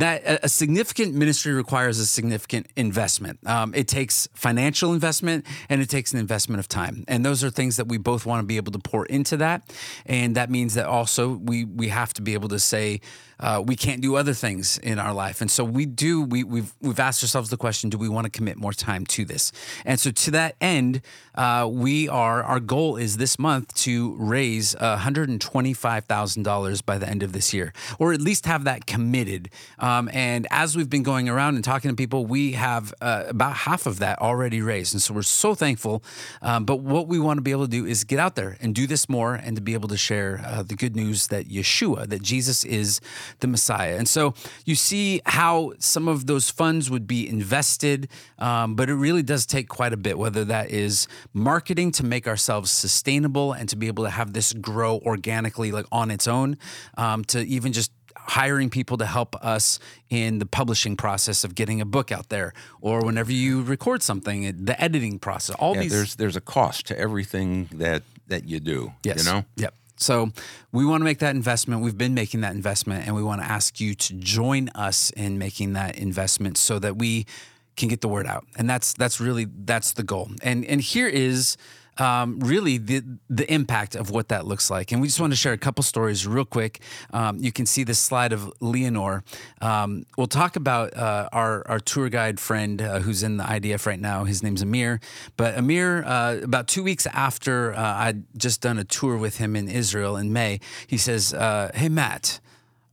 [0.00, 3.38] that a significant ministry requires a significant investment.
[3.46, 7.50] Um, it takes financial investment and it takes an investment of time, and those are
[7.50, 9.62] things that we both want to be able to pour into that.
[10.06, 13.00] And that means that also we we have to be able to say
[13.40, 16.22] uh, we can't do other things in our life, and so we do.
[16.22, 19.24] We, we've we've asked ourselves the question: Do we want to commit more time to
[19.24, 19.52] this?
[19.84, 21.02] And so to that end,
[21.34, 26.04] uh, we are our goal is this month to raise one hundred and twenty five
[26.04, 29.50] thousand dollars by the end of this year, or at least have that committed.
[29.78, 33.54] Um, and as we've been going around and talking to people, we have uh, about
[33.54, 36.02] half of that already raised, and so we're so thankful.
[36.42, 38.74] Um, but what we want to be able to do is get out there and
[38.74, 42.08] do this more, and to be able to share uh, the good news that Yeshua,
[42.08, 43.00] that Jesus is
[43.40, 43.96] the Messiah.
[43.96, 48.94] And so you see how some of those funds would be invested, um, but it
[48.94, 53.68] really does take quite a bit, whether that is marketing to make ourselves sustainable and
[53.68, 56.56] to be able to have this grow organically, like on its own,
[56.96, 59.78] um, to even just hiring people to help us
[60.10, 64.64] in the publishing process of getting a book out there or whenever you record something
[64.66, 68.60] the editing process all Yeah, these there's there's a cost to everything that that you
[68.60, 68.92] do.
[69.02, 69.24] Yes.
[69.24, 69.44] You know.
[69.56, 69.74] Yep.
[69.98, 70.30] So
[70.72, 71.82] we want to make that investment.
[71.82, 75.38] We've been making that investment, and we want to ask you to join us in
[75.38, 77.26] making that investment so that we
[77.76, 78.44] can get the word out.
[78.56, 80.30] And that's that's really that's the goal.
[80.42, 81.56] And and here is
[81.98, 84.92] um, really the the impact of what that looks like.
[84.92, 86.80] And we just want to share a couple stories real quick.
[87.12, 89.24] Um, you can see this slide of Leonore.
[89.60, 93.86] Um, we'll talk about uh, our our tour guide friend uh, who's in the IDF
[93.86, 94.24] right now.
[94.24, 95.00] His name's Amir.
[95.36, 99.56] But Amir, uh, about two weeks after uh, I'd just done a tour with him
[99.56, 102.40] in Israel in May, he says, uh, "Hey Matt,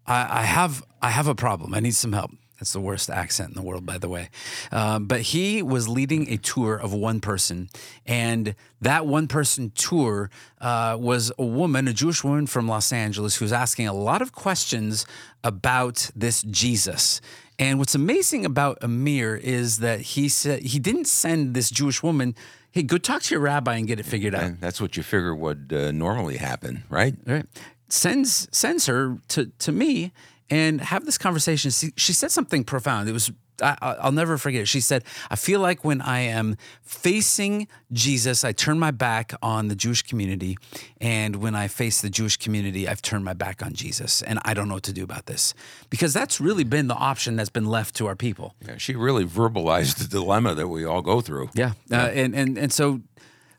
[0.08, 1.74] I, I have I have a problem.
[1.74, 2.32] I need some help."
[2.66, 4.30] That's the worst accent in the world, by the way.
[4.72, 7.70] Um, but he was leading a tour of one person,
[8.08, 13.36] and that one person tour uh, was a woman, a Jewish woman from Los Angeles,
[13.36, 15.06] who was asking a lot of questions
[15.44, 17.22] about this Jesus.
[17.60, 22.34] And what's amazing about Amir is that he said he didn't send this Jewish woman,
[22.72, 25.04] "Hey, go talk to your rabbi and get it figured out." And that's what you
[25.04, 27.16] figure would uh, normally happen, right?
[27.28, 27.46] right
[27.90, 30.12] sends sends her to to me
[30.50, 33.32] and have this conversation she, she said something profound it was
[33.62, 34.66] I, I- I'll never forget it.
[34.68, 39.68] She said, I feel like when I am facing Jesus, I turn my back on
[39.68, 40.58] the Jewish community.
[41.00, 44.22] And when I face the Jewish community, I've turned my back on Jesus.
[44.22, 45.54] And I don't know what to do about this.
[45.90, 48.56] Because that's really been the option that's been left to our people.
[48.68, 51.50] Yeah, she really verbalized the dilemma that we all go through.
[51.54, 51.74] Yeah.
[51.92, 53.02] Uh, and, and, and so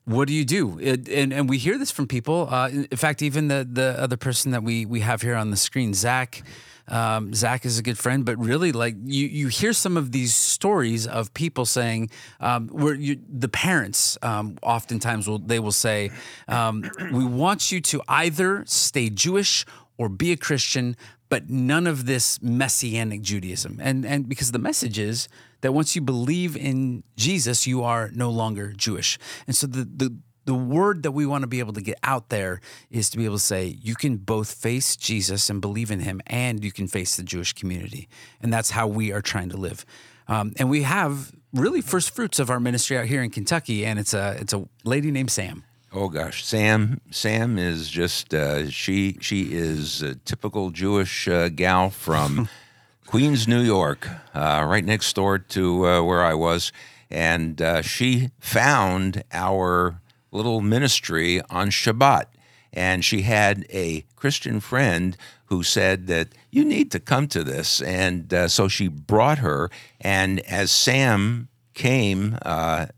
[0.07, 0.79] what do you do?
[0.81, 2.49] It, and, and we hear this from people.
[2.49, 5.57] Uh, in fact, even the, the other person that we, we have here on the
[5.57, 6.42] screen, Zach,
[6.88, 10.33] um, Zach is a good friend, but really, like you, you hear some of these
[10.33, 16.12] stories of people saying, um, where you, the parents um, oftentimes will they will say,
[16.47, 19.66] um, "We want you to either stay Jewish
[19.99, 20.97] or be a Christian,
[21.29, 25.29] but none of this messianic Judaism." And and because the message is
[25.61, 29.19] that once you believe in Jesus, you are no longer Jewish.
[29.47, 32.29] And so the the the word that we want to be able to get out
[32.29, 36.01] there is to be able to say you can both face Jesus and believe in
[36.01, 38.09] him and you can face the Jewish community.
[38.41, 39.85] And that's how we are trying to live.
[40.29, 43.99] Um, and we have really first fruits of our ministry out here in Kentucky, and
[43.99, 45.65] it's a it's a lady named Sam.
[45.92, 47.01] Oh gosh, Sam.
[47.11, 49.16] Sam is just uh, she.
[49.20, 52.49] She is a typical Jewish uh, gal from
[53.07, 56.72] Queens, New York, uh, right next door to uh, where I was,
[57.09, 60.01] and uh, she found our
[60.33, 62.25] little ministry on Shabbat,
[62.72, 67.81] and she had a Christian friend who said that you need to come to this,
[67.81, 69.70] and uh, so she brought her,
[70.01, 72.38] and as Sam came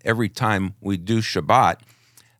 [0.04, 1.80] every time we do Shabbat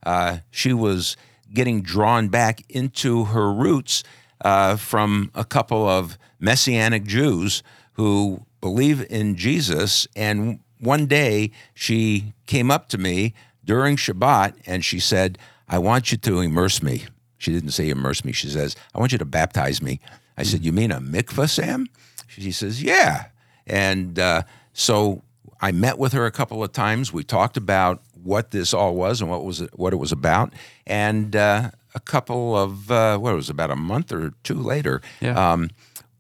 [0.09, 1.19] uh, she was
[1.53, 4.03] getting drawn back into her roots
[4.41, 10.09] uh, from a couple of Messianic Jews who believe in Jesus.
[10.17, 15.37] And one day she came up to me during Shabbat and she said,
[15.69, 17.05] I want you to immerse me.
[17.37, 18.33] She didn't say immerse me.
[18.33, 20.01] She says, I want you to baptize me.
[20.39, 21.87] I said, You mean a mikvah, Sam?
[22.29, 23.27] She says, Yeah.
[23.67, 24.43] And uh,
[24.73, 25.23] so
[25.61, 27.13] I met with her a couple of times.
[27.13, 30.53] We talked about what this all was and what was it, what it was about.
[30.87, 35.01] And uh, a couple of uh, what it was about a month or two later,
[35.21, 35.53] Yeah.
[35.53, 35.71] um,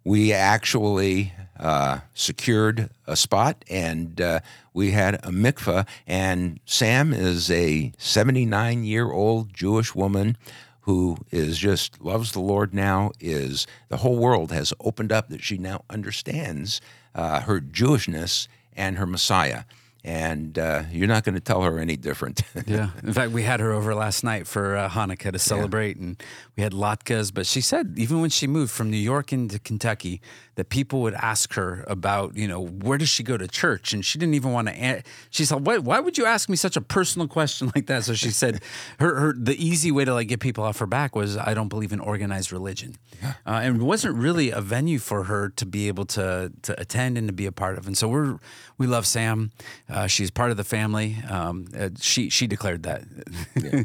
[0.05, 4.41] we actually uh, secured a spot and uh,
[4.73, 5.87] we had a mikvah.
[6.07, 10.37] And Sam is a 79 year old Jewish woman
[10.83, 13.11] who is just loves the Lord now.
[13.21, 16.81] Is the whole world has opened up that she now understands
[17.15, 19.65] uh, her Jewishness and her Messiah.
[20.05, 22.43] And uh, you're not going to tell her any different.
[22.67, 22.91] Yeah.
[23.03, 26.23] In fact, we had her over last night for uh, Hanukkah to celebrate, and
[26.57, 27.33] we had latkes.
[27.33, 30.21] But she said even when she moved from New York into Kentucky,
[30.59, 34.05] that people would ask her about, you know, where does she go to church, and
[34.05, 34.75] she didn't even want to.
[34.75, 35.79] An- she said, "Why?
[35.79, 38.61] Why would you ask me such a personal question like that?" So she said,
[38.99, 41.69] her, her the easy way to like get people off her back was, "I don't
[41.69, 45.87] believe in organized religion," uh, and it wasn't really a venue for her to be
[45.87, 47.87] able to to attend and to be a part of.
[47.87, 48.41] And so we're
[48.79, 49.53] we love Sam.
[49.89, 51.19] Uh, she's part of the family.
[51.31, 53.05] Um, uh, she she declared that.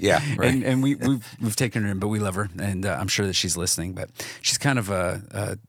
[0.01, 0.51] yeah, right.
[0.51, 3.07] and, and we we've, we've taken her in, but we love her, and uh, I'm
[3.07, 3.93] sure that she's listening.
[3.93, 4.09] But
[4.41, 5.21] she's kind of a,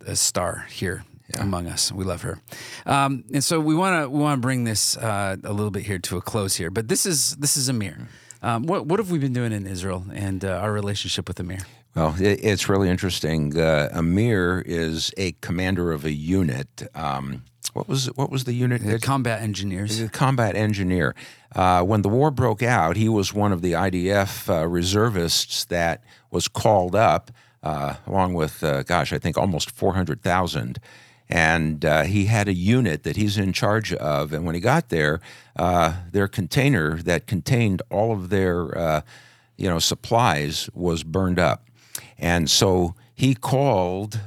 [0.07, 0.94] a, a star here
[1.39, 1.91] among us.
[1.93, 2.39] We love her,
[2.87, 5.85] um, and so we want to we want to bring this uh, a little bit
[5.85, 6.71] here to a close here.
[6.71, 8.09] But this is this is Amir.
[8.43, 11.61] Um, what what have we been doing in Israel and uh, our relationship with Amir?
[11.95, 13.59] Well, it, it's really interesting.
[13.59, 16.83] Uh, Amir is a commander of a unit.
[16.95, 18.83] Um, what was what was the unit?
[18.83, 19.99] The combat engineers.
[19.99, 21.15] The combat engineer.
[21.55, 26.03] Uh, when the war broke out, he was one of the IDF uh, reservists that
[26.31, 27.31] was called up,
[27.63, 30.79] uh, along with, uh, gosh, I think almost 400,000.
[31.29, 34.33] And uh, he had a unit that he's in charge of.
[34.33, 35.21] And when he got there,
[35.57, 39.01] uh, their container that contained all of their, uh,
[39.57, 41.67] you know, supplies was burned up.
[42.19, 44.21] And so he called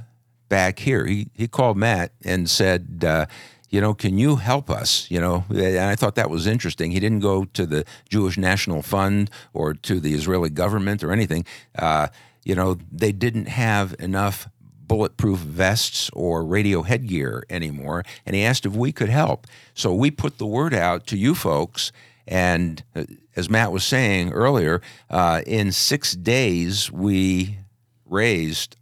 [0.49, 1.05] back here.
[1.05, 3.25] He he called Matt and said, uh,
[3.69, 5.10] you know, can you help us?
[5.12, 6.91] You know, and I thought that was interesting.
[6.91, 11.45] He didn't go to the Jewish National Fund or to the Israeli government or anything.
[11.77, 12.07] Uh,
[12.43, 14.47] you know, they didn't have enough
[14.88, 19.47] bulletproof vests or radio headgear anymore, and he asked if we could help.
[19.73, 21.91] So we put the word out to you folks.
[22.30, 23.06] And uh,
[23.38, 27.58] as Matt was saying earlier, uh, in six days, we
[28.06, 28.76] raised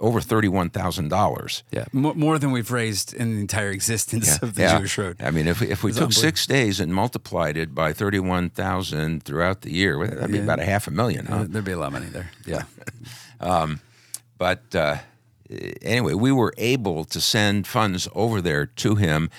[0.00, 1.62] over thirty-one thousand dollars.
[1.70, 5.16] Yeah, more, more than we've raised in the entire existence of the Jewish Road.
[5.20, 9.60] I mean, if if we took six days and multiplied it by thirty-one thousand throughout
[9.60, 11.36] the year, that'd be about a half a million, huh?
[11.36, 12.30] Uh, There'd be a lot of money there.
[12.46, 12.62] Yeah.
[14.38, 14.98] But uh,
[15.82, 19.30] anyway, we were able to send funds over there to him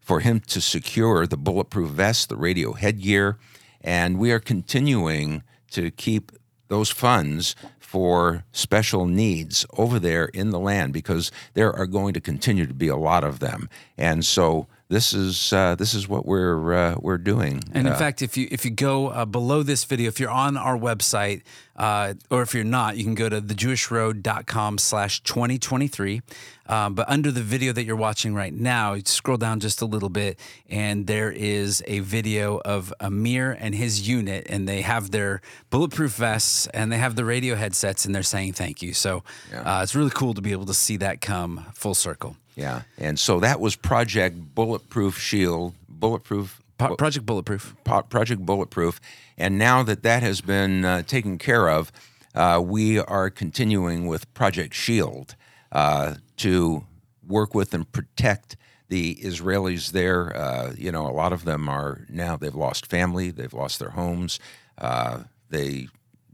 [0.00, 3.38] for him to secure the bulletproof vest, the radio headgear,
[3.80, 6.30] and we are continuing to keep
[6.68, 12.20] those funds for special needs over there in the land because there are going to
[12.20, 16.26] continue to be a lot of them, and so this is uh, this is what
[16.26, 17.62] we're uh, we're doing.
[17.72, 20.30] And in Uh, fact, if you if you go uh, below this video, if you're
[20.30, 21.42] on our website,
[21.76, 26.22] uh, or if you're not, you can go to thejewishroad.com slash 2023.
[26.68, 29.86] Um, but under the video that you're watching right now, you scroll down just a
[29.86, 35.10] little bit, and there is a video of Amir and his unit, and they have
[35.12, 38.94] their bulletproof vests and they have the radio headsets, and they're saying thank you.
[38.94, 39.22] So
[39.54, 42.36] uh, it's really cool to be able to see that come full circle.
[42.56, 47.74] Yeah, and so that was Project Bulletproof Shield, Bulletproof Po- Project Bulletproof.
[47.84, 49.00] Po- Project Bulletproof.
[49.38, 51.92] And now that that has been uh, taken care of,
[52.34, 55.36] uh, we are continuing with Project Shield
[55.72, 56.84] uh, to
[57.26, 58.56] work with and protect
[58.88, 60.36] the Israelis there.
[60.36, 63.90] Uh, you know, a lot of them are now, they've lost family, they've lost their
[63.90, 64.38] homes,
[64.78, 65.88] uh, they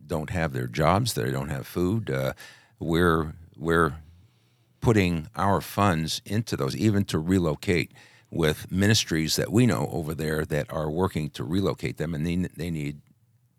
[0.06, 2.10] don't have their jobs, they don't have food.
[2.10, 2.32] Uh,
[2.78, 3.94] we're, we're
[4.82, 7.92] putting our funds into those, even to relocate.
[8.34, 12.36] with ministries that we know over there that are working to relocate them, and they,
[12.56, 12.98] they need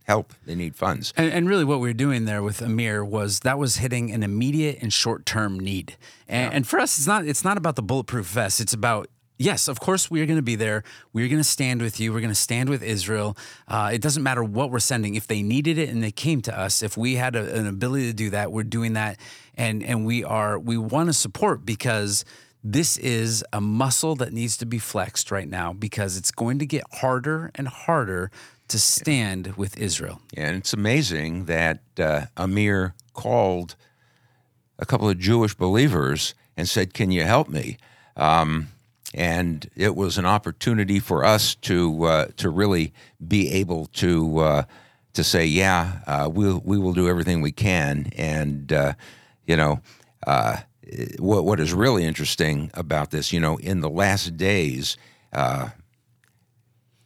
[0.06, 0.34] help.
[0.46, 1.14] They need funds.
[1.16, 4.24] And, and, really, what we were doing there with Amir was that was hitting an
[4.24, 5.96] immediate and short term need.
[6.28, 6.56] And, yeah.
[6.56, 8.60] and, for us, it's not it's not about the bulletproof vest.
[8.60, 9.10] It's about
[9.44, 10.84] yes, of course, we are going to be there.
[11.12, 12.14] We're going to stand with you.
[12.14, 13.38] We're going to stand with Israel.
[13.68, 15.16] Uh, it doesn't matter what we're sending.
[15.16, 18.08] If they needed it and they came to us, if we had a, an ability
[18.08, 19.20] to do that, we're doing that.
[19.56, 22.26] And and we are we want to support because
[22.64, 26.66] this is a muscle that needs to be flexed right now because it's going to
[26.66, 28.32] get harder and harder
[28.70, 30.22] to stand with Israel.
[30.36, 33.76] Yeah, And it's amazing that uh, Amir called
[34.80, 37.78] a couple of Jewish believers and said, Can you help me?
[38.16, 38.70] Um,
[39.14, 42.94] and it was an opportunity for us to uh, to really
[43.26, 44.64] be able to uh,
[45.14, 48.10] to say, yeah, uh, we'll we will do everything we can.
[48.18, 48.94] And uh,
[49.46, 49.82] you know,
[50.26, 50.58] uh,
[51.20, 54.98] what what is really interesting about this, you know, in the last days,
[55.32, 55.70] uh,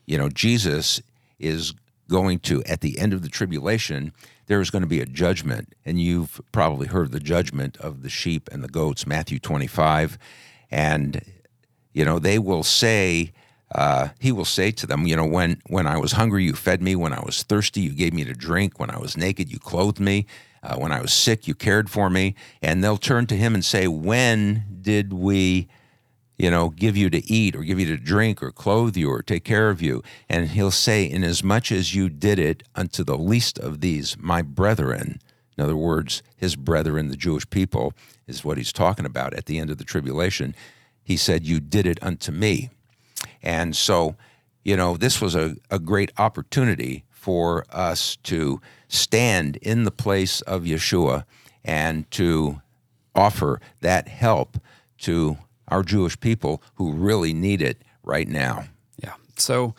[0.05, 1.01] you know, Jesus
[1.39, 1.73] is
[2.09, 4.13] going to at the end of the tribulation.
[4.45, 8.09] There is going to be a judgment, and you've probably heard the judgment of the
[8.09, 10.17] sheep and the goats, Matthew 25.
[10.71, 11.21] And
[11.97, 13.31] you know, they will say,
[13.73, 16.79] uh, he will say to them, you know, when when I was hungry, you fed
[16.79, 16.95] me.
[16.95, 18.79] When I was thirsty, you gave me to drink.
[18.79, 20.27] When I was naked, you clothed me.
[20.61, 22.35] Uh, when I was sick, you cared for me.
[22.61, 25.69] And they'll turn to him and say, When did we,
[26.37, 29.23] you know, give you to eat or give you to drink or clothe you or
[29.23, 30.03] take care of you?
[30.29, 35.19] And he'll say, Inasmuch as you did it unto the least of these, my brethren.
[35.57, 37.93] In other words, his brethren, the Jewish people,
[38.27, 40.53] is what he's talking about at the end of the tribulation
[41.07, 42.69] he said, You did it unto me.
[43.41, 44.17] And so,
[44.65, 50.41] you know, this was a, a great opportunity for us to stand in the place
[50.41, 51.23] of Yeshua
[51.63, 52.61] and to
[53.15, 54.57] offer that help
[54.97, 55.37] to
[55.69, 58.65] our Jewish people who really need it right now.
[59.01, 59.13] Yeah.
[59.37, 59.75] So,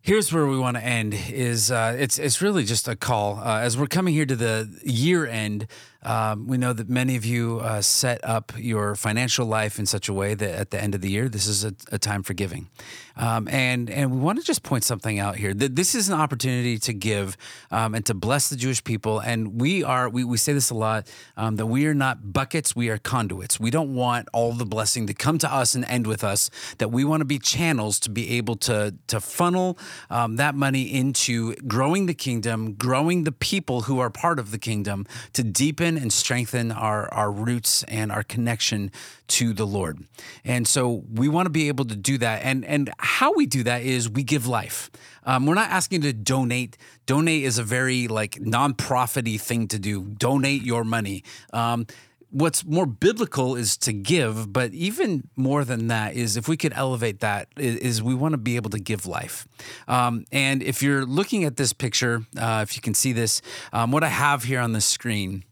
[0.00, 3.60] here's where we want to end is uh, it's it's really just a call uh,
[3.60, 5.68] as we're coming here to the year end
[6.02, 10.08] um, we know that many of you uh, set up your financial life in such
[10.08, 12.34] a way that at the end of the year, this is a, a time for
[12.34, 12.68] giving.
[13.16, 16.14] Um, and, and we want to just point something out here that this is an
[16.14, 17.36] opportunity to give
[17.72, 19.18] um, and to bless the Jewish people.
[19.18, 22.76] And we are, we, we say this a lot, um, that we are not buckets,
[22.76, 23.58] we are conduits.
[23.58, 26.92] We don't want all the blessing to come to us and end with us, that
[26.92, 29.78] we want to be channels to be able to, to funnel
[30.10, 34.58] um, that money into growing the kingdom, growing the people who are part of the
[34.58, 38.90] kingdom, to deepen and strengthen our, our roots and our connection
[39.28, 40.04] to the Lord.
[40.44, 42.42] And so we want to be able to do that.
[42.42, 44.90] And, and how we do that is we give life.
[45.24, 46.76] Um, we're not asking to donate.
[47.06, 50.02] Donate is a very like non-profity thing to do.
[50.02, 51.22] Donate your money.
[51.52, 51.86] Um,
[52.30, 56.72] what's more biblical is to give but even more than that is if we could
[56.74, 59.48] elevate that is, we want to be able to give life
[59.86, 63.40] um, and if you're looking at this picture uh, if you can see this
[63.72, 65.42] um, what i have here on the screen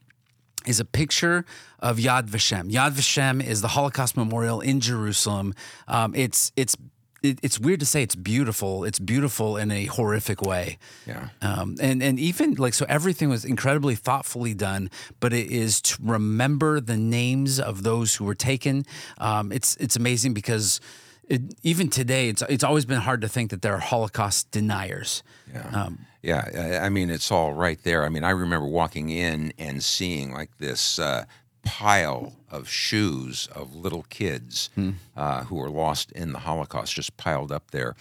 [0.66, 1.44] is a picture
[1.78, 2.70] of Yad Vashem.
[2.70, 5.54] Yad Vashem is the Holocaust memorial in Jerusalem.
[5.88, 6.76] Um, it's it's
[7.22, 8.84] it's weird to say it's beautiful.
[8.84, 10.78] It's beautiful in a horrific way.
[11.06, 11.28] Yeah.
[11.42, 14.90] Um, and and even like so, everything was incredibly thoughtfully done.
[15.20, 18.84] But it is to remember the names of those who were taken.
[19.18, 20.80] Um, it's it's amazing because
[21.28, 25.22] it, even today, it's it's always been hard to think that there are Holocaust deniers.
[25.52, 25.68] Yeah.
[25.72, 28.02] Um, yeah, I mean, it's all right there.
[28.02, 31.24] I mean, I remember walking in and seeing like this uh,
[31.64, 34.90] pile of shoes of little kids hmm.
[35.16, 37.94] uh, who were lost in the Holocaust, just piled up there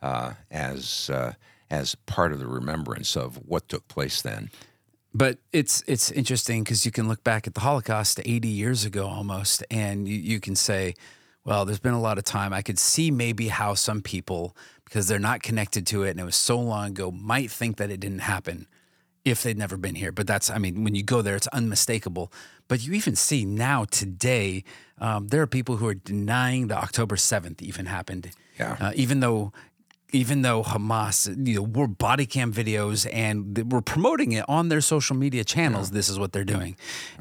[0.00, 1.32] uh, as uh,
[1.72, 4.50] as part of the remembrance of what took place then.
[5.12, 9.08] But it's it's interesting because you can look back at the Holocaust 80 years ago
[9.08, 10.94] almost, and you, you can say,
[11.44, 12.52] well, there's been a lot of time.
[12.52, 14.56] I could see maybe how some people
[14.92, 17.90] because they're not connected to it and it was so long ago might think that
[17.90, 18.66] it didn't happen
[19.24, 20.12] if they'd never been here.
[20.12, 22.30] But that's, I mean, when you go there, it's unmistakable.
[22.68, 24.64] But you even see now today,
[24.98, 28.32] um, there are people who are denying the October 7th even happened.
[28.58, 28.76] Yeah.
[28.78, 29.54] Uh, even though
[30.12, 34.82] even though Hamas, you know, we're body cam videos and we're promoting it on their
[34.82, 35.94] social media channels, yeah.
[35.94, 36.76] this is what they're doing.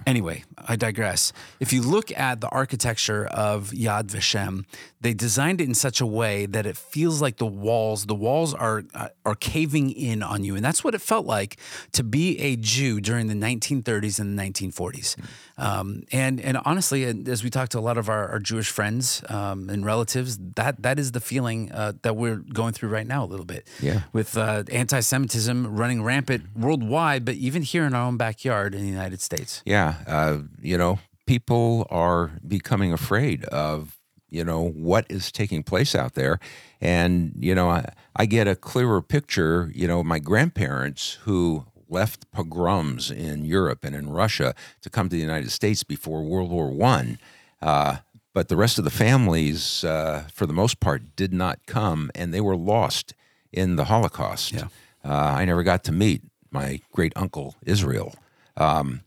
[0.06, 1.32] Anyway, I digress.
[1.60, 4.66] If you look at the architecture of Yad Vashem,
[5.00, 8.54] they designed it in such a way that it feels like the walls, the walls
[8.54, 11.58] are uh, are caving in on you, and that's what it felt like
[11.94, 15.16] to be a Jew during the 1930s and the 1940s.
[15.16, 15.26] Mm.
[15.58, 19.24] Um, and and honestly, as we talk to a lot of our, our Jewish friends
[19.30, 23.24] um, and relatives, that that is the feeling uh, that we're going through right now
[23.24, 23.68] a little bit.
[23.82, 24.02] Yeah.
[24.14, 28.90] With uh, anti-Semitism running rampant worldwide, but even here in our own backyard in the
[28.90, 29.62] United States.
[29.66, 33.98] Yeah, uh, you know, people are becoming afraid of
[34.32, 36.40] you know, what is taking place out there.
[36.80, 42.32] And, you know, I, I get a clearer picture, you know, my grandparents who left
[42.32, 46.72] pogroms in Europe and in Russia to come to the United States before World War
[46.72, 47.20] One.
[47.62, 47.98] Uh,
[48.34, 52.34] but the rest of the families, uh, for the most part, did not come, and
[52.34, 53.14] they were lost
[53.52, 54.54] in the Holocaust.
[54.54, 54.68] Yeah.
[55.04, 58.16] Uh, I never got to meet my great uncle Israel,
[58.58, 59.02] um,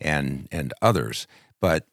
[0.00, 1.26] and and others,
[1.60, 1.86] but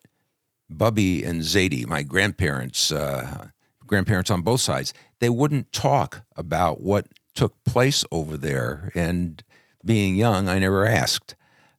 [0.69, 3.47] Bubby and Zadie, my grandparents, uh,
[3.85, 8.91] grandparents on both sides, they wouldn't talk about what took place over there.
[8.93, 9.43] And
[9.85, 11.35] being young, I never asked.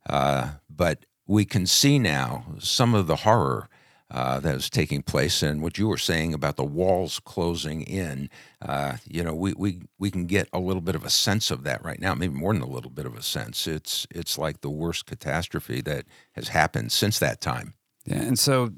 [0.09, 3.69] Uh, but we can see now some of the horror
[4.11, 8.31] uh, that is taking place, and what you were saying about the walls closing in.
[8.63, 11.63] Uh, you know, we, we we can get a little bit of a sense of
[11.65, 13.67] that right now, maybe more than a little bit of a sense.
[13.67, 17.75] It's it's like the worst catastrophe that has happened since that time.
[18.07, 18.71] Yeah, and so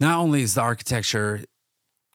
[0.00, 1.44] not only is the architecture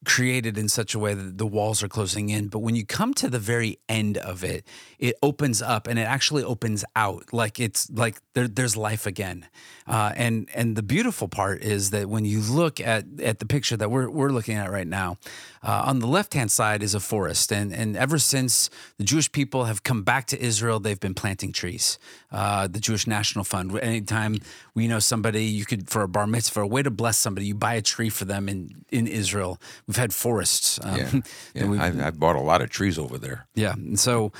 [0.05, 3.13] created in such a way that the walls are closing in, but when you come
[3.15, 4.65] to the very end of it,
[4.99, 9.47] it opens up and it actually opens out like it's like there, there's life again.
[9.87, 13.77] Uh, and and the beautiful part is that when you look at at the picture
[13.77, 15.17] that we're we're looking at right now,
[15.61, 19.31] uh, on the left hand side is a forest, and and ever since the Jewish
[19.31, 21.99] people have come back to Israel, they've been planting trees.
[22.31, 23.77] Uh, the Jewish National Fund.
[23.79, 24.37] Anytime
[24.73, 27.55] we know somebody, you could for a bar mitzvah, a way to bless somebody, you
[27.55, 29.59] buy a tree for them in in Israel.
[29.87, 30.79] We've had forests.
[30.83, 30.97] Um,
[31.53, 31.81] yeah, yeah.
[31.83, 33.47] I've, I've, bought a lot of trees over there.
[33.55, 34.31] Yeah, and so.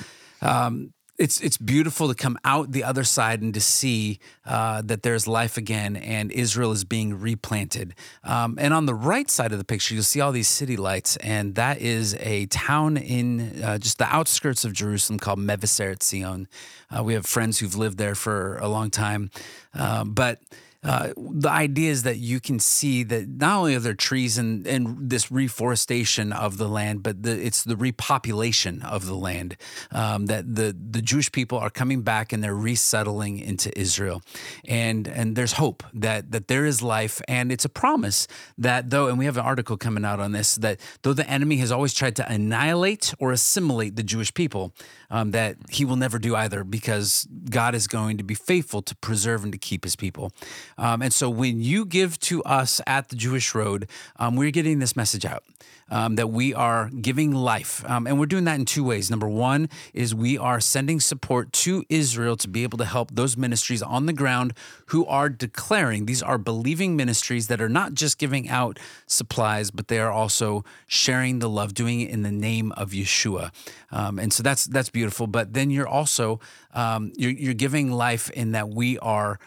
[0.42, 5.02] Um, it's it's beautiful to come out the other side and to see uh, that
[5.02, 7.94] there's life again and Israel is being replanted.
[8.24, 11.16] Um, and on the right side of the picture, you'll see all these city lights,
[11.18, 16.48] and that is a town in uh, just the outskirts of Jerusalem called Mevaseret Zion.
[16.94, 19.30] Uh, we have friends who've lived there for a long time,
[19.74, 20.40] um, but
[20.86, 24.64] uh, the idea is that you can see that not only are there trees and,
[24.68, 29.56] and this reforestation of the land, but the, it's the repopulation of the land.
[29.90, 34.22] Um, that the the Jewish people are coming back and they're resettling into Israel,
[34.64, 39.08] and and there's hope that that there is life, and it's a promise that though,
[39.08, 41.94] and we have an article coming out on this that though the enemy has always
[41.94, 44.72] tried to annihilate or assimilate the Jewish people,
[45.10, 48.94] um, that he will never do either because God is going to be faithful to
[48.96, 50.32] preserve and to keep his people.
[50.78, 54.78] Um, and so when you give to us at the Jewish Road, um, we're getting
[54.78, 55.42] this message out
[55.90, 57.84] um, that we are giving life.
[57.88, 59.10] Um, and we're doing that in two ways.
[59.10, 63.36] Number one is we are sending support to Israel to be able to help those
[63.36, 64.52] ministries on the ground
[64.86, 69.88] who are declaring these are believing ministries that are not just giving out supplies, but
[69.88, 73.52] they are also sharing the love, doing it in the name of Yeshua.
[73.90, 75.26] Um, and so that's that's beautiful.
[75.26, 76.40] But then you're also
[76.74, 79.38] um, you're, you're giving life in that we are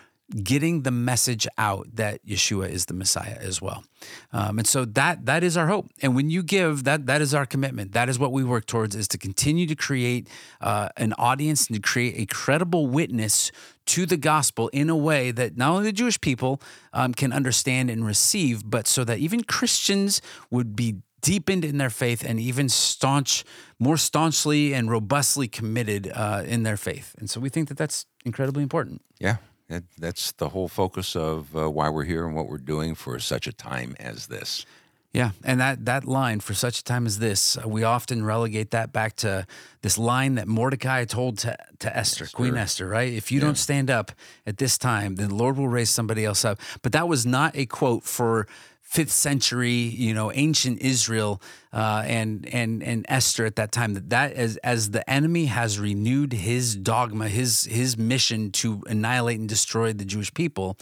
[0.43, 3.83] getting the message out that Yeshua is the Messiah as well.
[4.31, 5.89] Um, and so that that is our hope.
[6.01, 7.93] And when you give, that that is our commitment.
[7.93, 10.27] That is what we work towards: is to continue to create
[10.61, 13.51] uh, an audience and to create a credible witness
[13.87, 16.61] to the gospel in a way that not only the Jewish people
[16.93, 20.21] um, can understand and receive, but so that even Christians
[20.51, 23.43] would be deepened in their faith and even staunch,
[23.77, 27.15] more staunchly and robustly committed uh, in their faith.
[27.19, 29.01] And so we think that that's incredibly important.
[29.19, 29.37] Yeah,
[29.69, 33.17] that, that's the whole focus of uh, why we're here and what we're doing for
[33.19, 34.65] such a time as this.
[35.11, 38.69] Yeah, and that that line for such a time as this, uh, we often relegate
[38.71, 39.47] that back to
[39.81, 42.37] this line that Mordecai told to, to Esther, Esther.
[42.37, 43.11] Queen Esther, right?
[43.11, 43.45] If you yeah.
[43.47, 44.11] don't stand up
[44.45, 46.59] at this time, then the Lord will raise somebody else up.
[46.83, 48.47] But that was not a quote for
[48.89, 51.39] fifth century, you know, ancient Israel
[51.71, 53.93] uh, and and and Esther at that time.
[53.93, 59.39] That that as as the enemy has renewed his dogma, his his mission to annihilate
[59.39, 60.75] and destroy the Jewish people,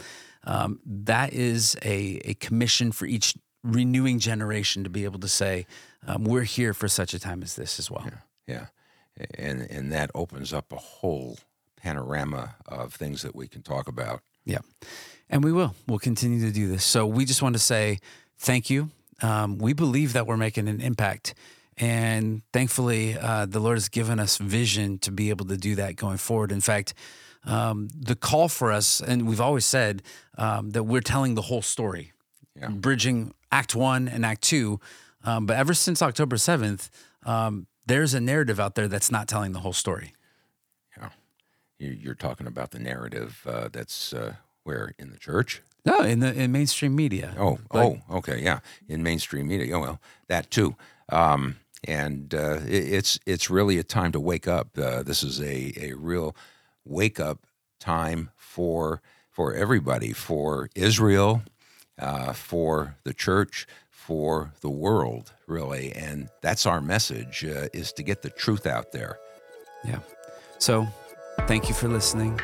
[0.46, 5.66] um, that is a a commission for each renewing generation to be able to say,
[6.08, 8.08] um, we're here for such a time as this as well.
[8.48, 8.68] Yeah,
[9.18, 11.38] yeah, and and that opens up a whole
[11.76, 14.22] panorama of things that we can talk about.
[14.46, 14.60] Yeah.
[15.30, 15.76] And we will.
[15.88, 16.84] We'll continue to do this.
[16.84, 18.00] So we just want to say
[18.38, 18.90] thank you.
[19.22, 21.34] Um, we believe that we're making an impact.
[21.78, 25.96] And thankfully, uh, the Lord has given us vision to be able to do that
[25.96, 26.52] going forward.
[26.52, 26.94] In fact,
[27.46, 30.02] um, the call for us, and we've always said
[30.38, 32.14] um, that we're telling the whole story,
[32.56, 32.70] yeah.
[32.70, 34.80] bridging Act One and Act Two.
[35.24, 36.90] Um, but ever since October 7th,
[37.24, 40.14] um, there's a narrative out there that's not telling the whole story.
[40.98, 41.10] Yeah.
[41.80, 44.36] You're talking about the narrative uh, that's uh,
[44.68, 45.62] where in the church?
[45.86, 47.34] No, in the in mainstream media.
[47.40, 48.60] Oh, like, oh, okay, yeah,
[48.90, 49.76] in mainstream media.
[49.78, 50.76] Oh, well, that too.
[51.10, 51.56] Um,
[51.86, 54.78] and uh, it, it's it's really a time to wake up.
[54.78, 56.36] Uh, this is a a real
[56.84, 57.48] wake up
[57.80, 59.02] time for
[59.32, 61.44] for everybody, for Israel,
[62.00, 65.94] uh, for the church, for the world, really.
[65.94, 69.20] And that's our message: uh, is to get the truth out there.
[69.86, 70.00] Yeah.
[70.58, 70.86] So,
[71.48, 72.42] thank you for listening.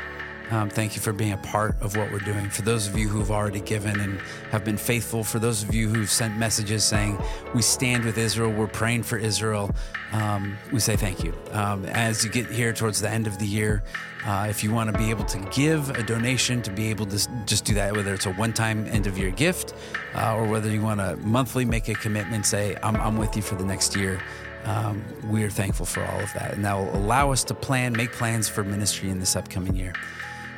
[0.53, 2.47] Um, thank you for being a part of what we're doing.
[2.47, 4.19] For those of you who've already given and
[4.51, 7.17] have been faithful, for those of you who've sent messages saying,
[7.55, 9.73] We stand with Israel, we're praying for Israel,
[10.11, 11.33] um, we say thank you.
[11.53, 13.83] Um, as you get here towards the end of the year,
[14.27, 17.27] uh, if you want to be able to give a donation, to be able to
[17.47, 19.73] just do that, whether it's a one time end of year gift
[20.13, 23.41] uh, or whether you want to monthly make a commitment, say, I'm, I'm with you
[23.41, 24.21] for the next year.
[24.65, 26.53] Um, we are thankful for all of that.
[26.53, 29.93] And that will allow us to plan, make plans for ministry in this upcoming year.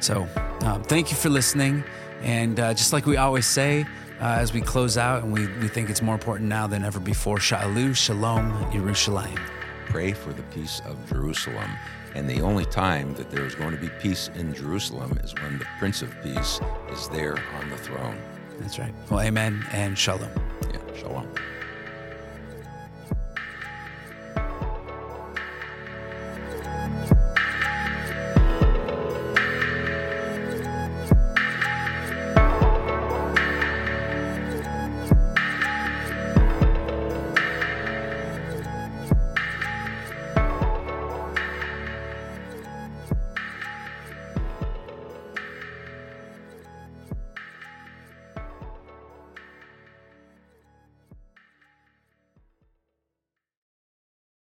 [0.06, 0.28] So
[0.62, 1.84] um, thank you for listening.
[2.22, 3.88] And uh, just like we always say,
[4.22, 7.00] uh, as we close out, and we, we think it's more important now than ever
[7.00, 9.40] before, Shalom Yerushalayim.
[9.88, 11.72] Pray for the peace of Jerusalem.
[12.14, 15.58] And the only time that there is going to be peace in Jerusalem is when
[15.58, 18.22] the Prince of Peace is there on the throne.
[18.60, 18.94] That's right.
[19.10, 20.30] Well, amen and shalom.
[20.72, 21.28] Yeah, shalom.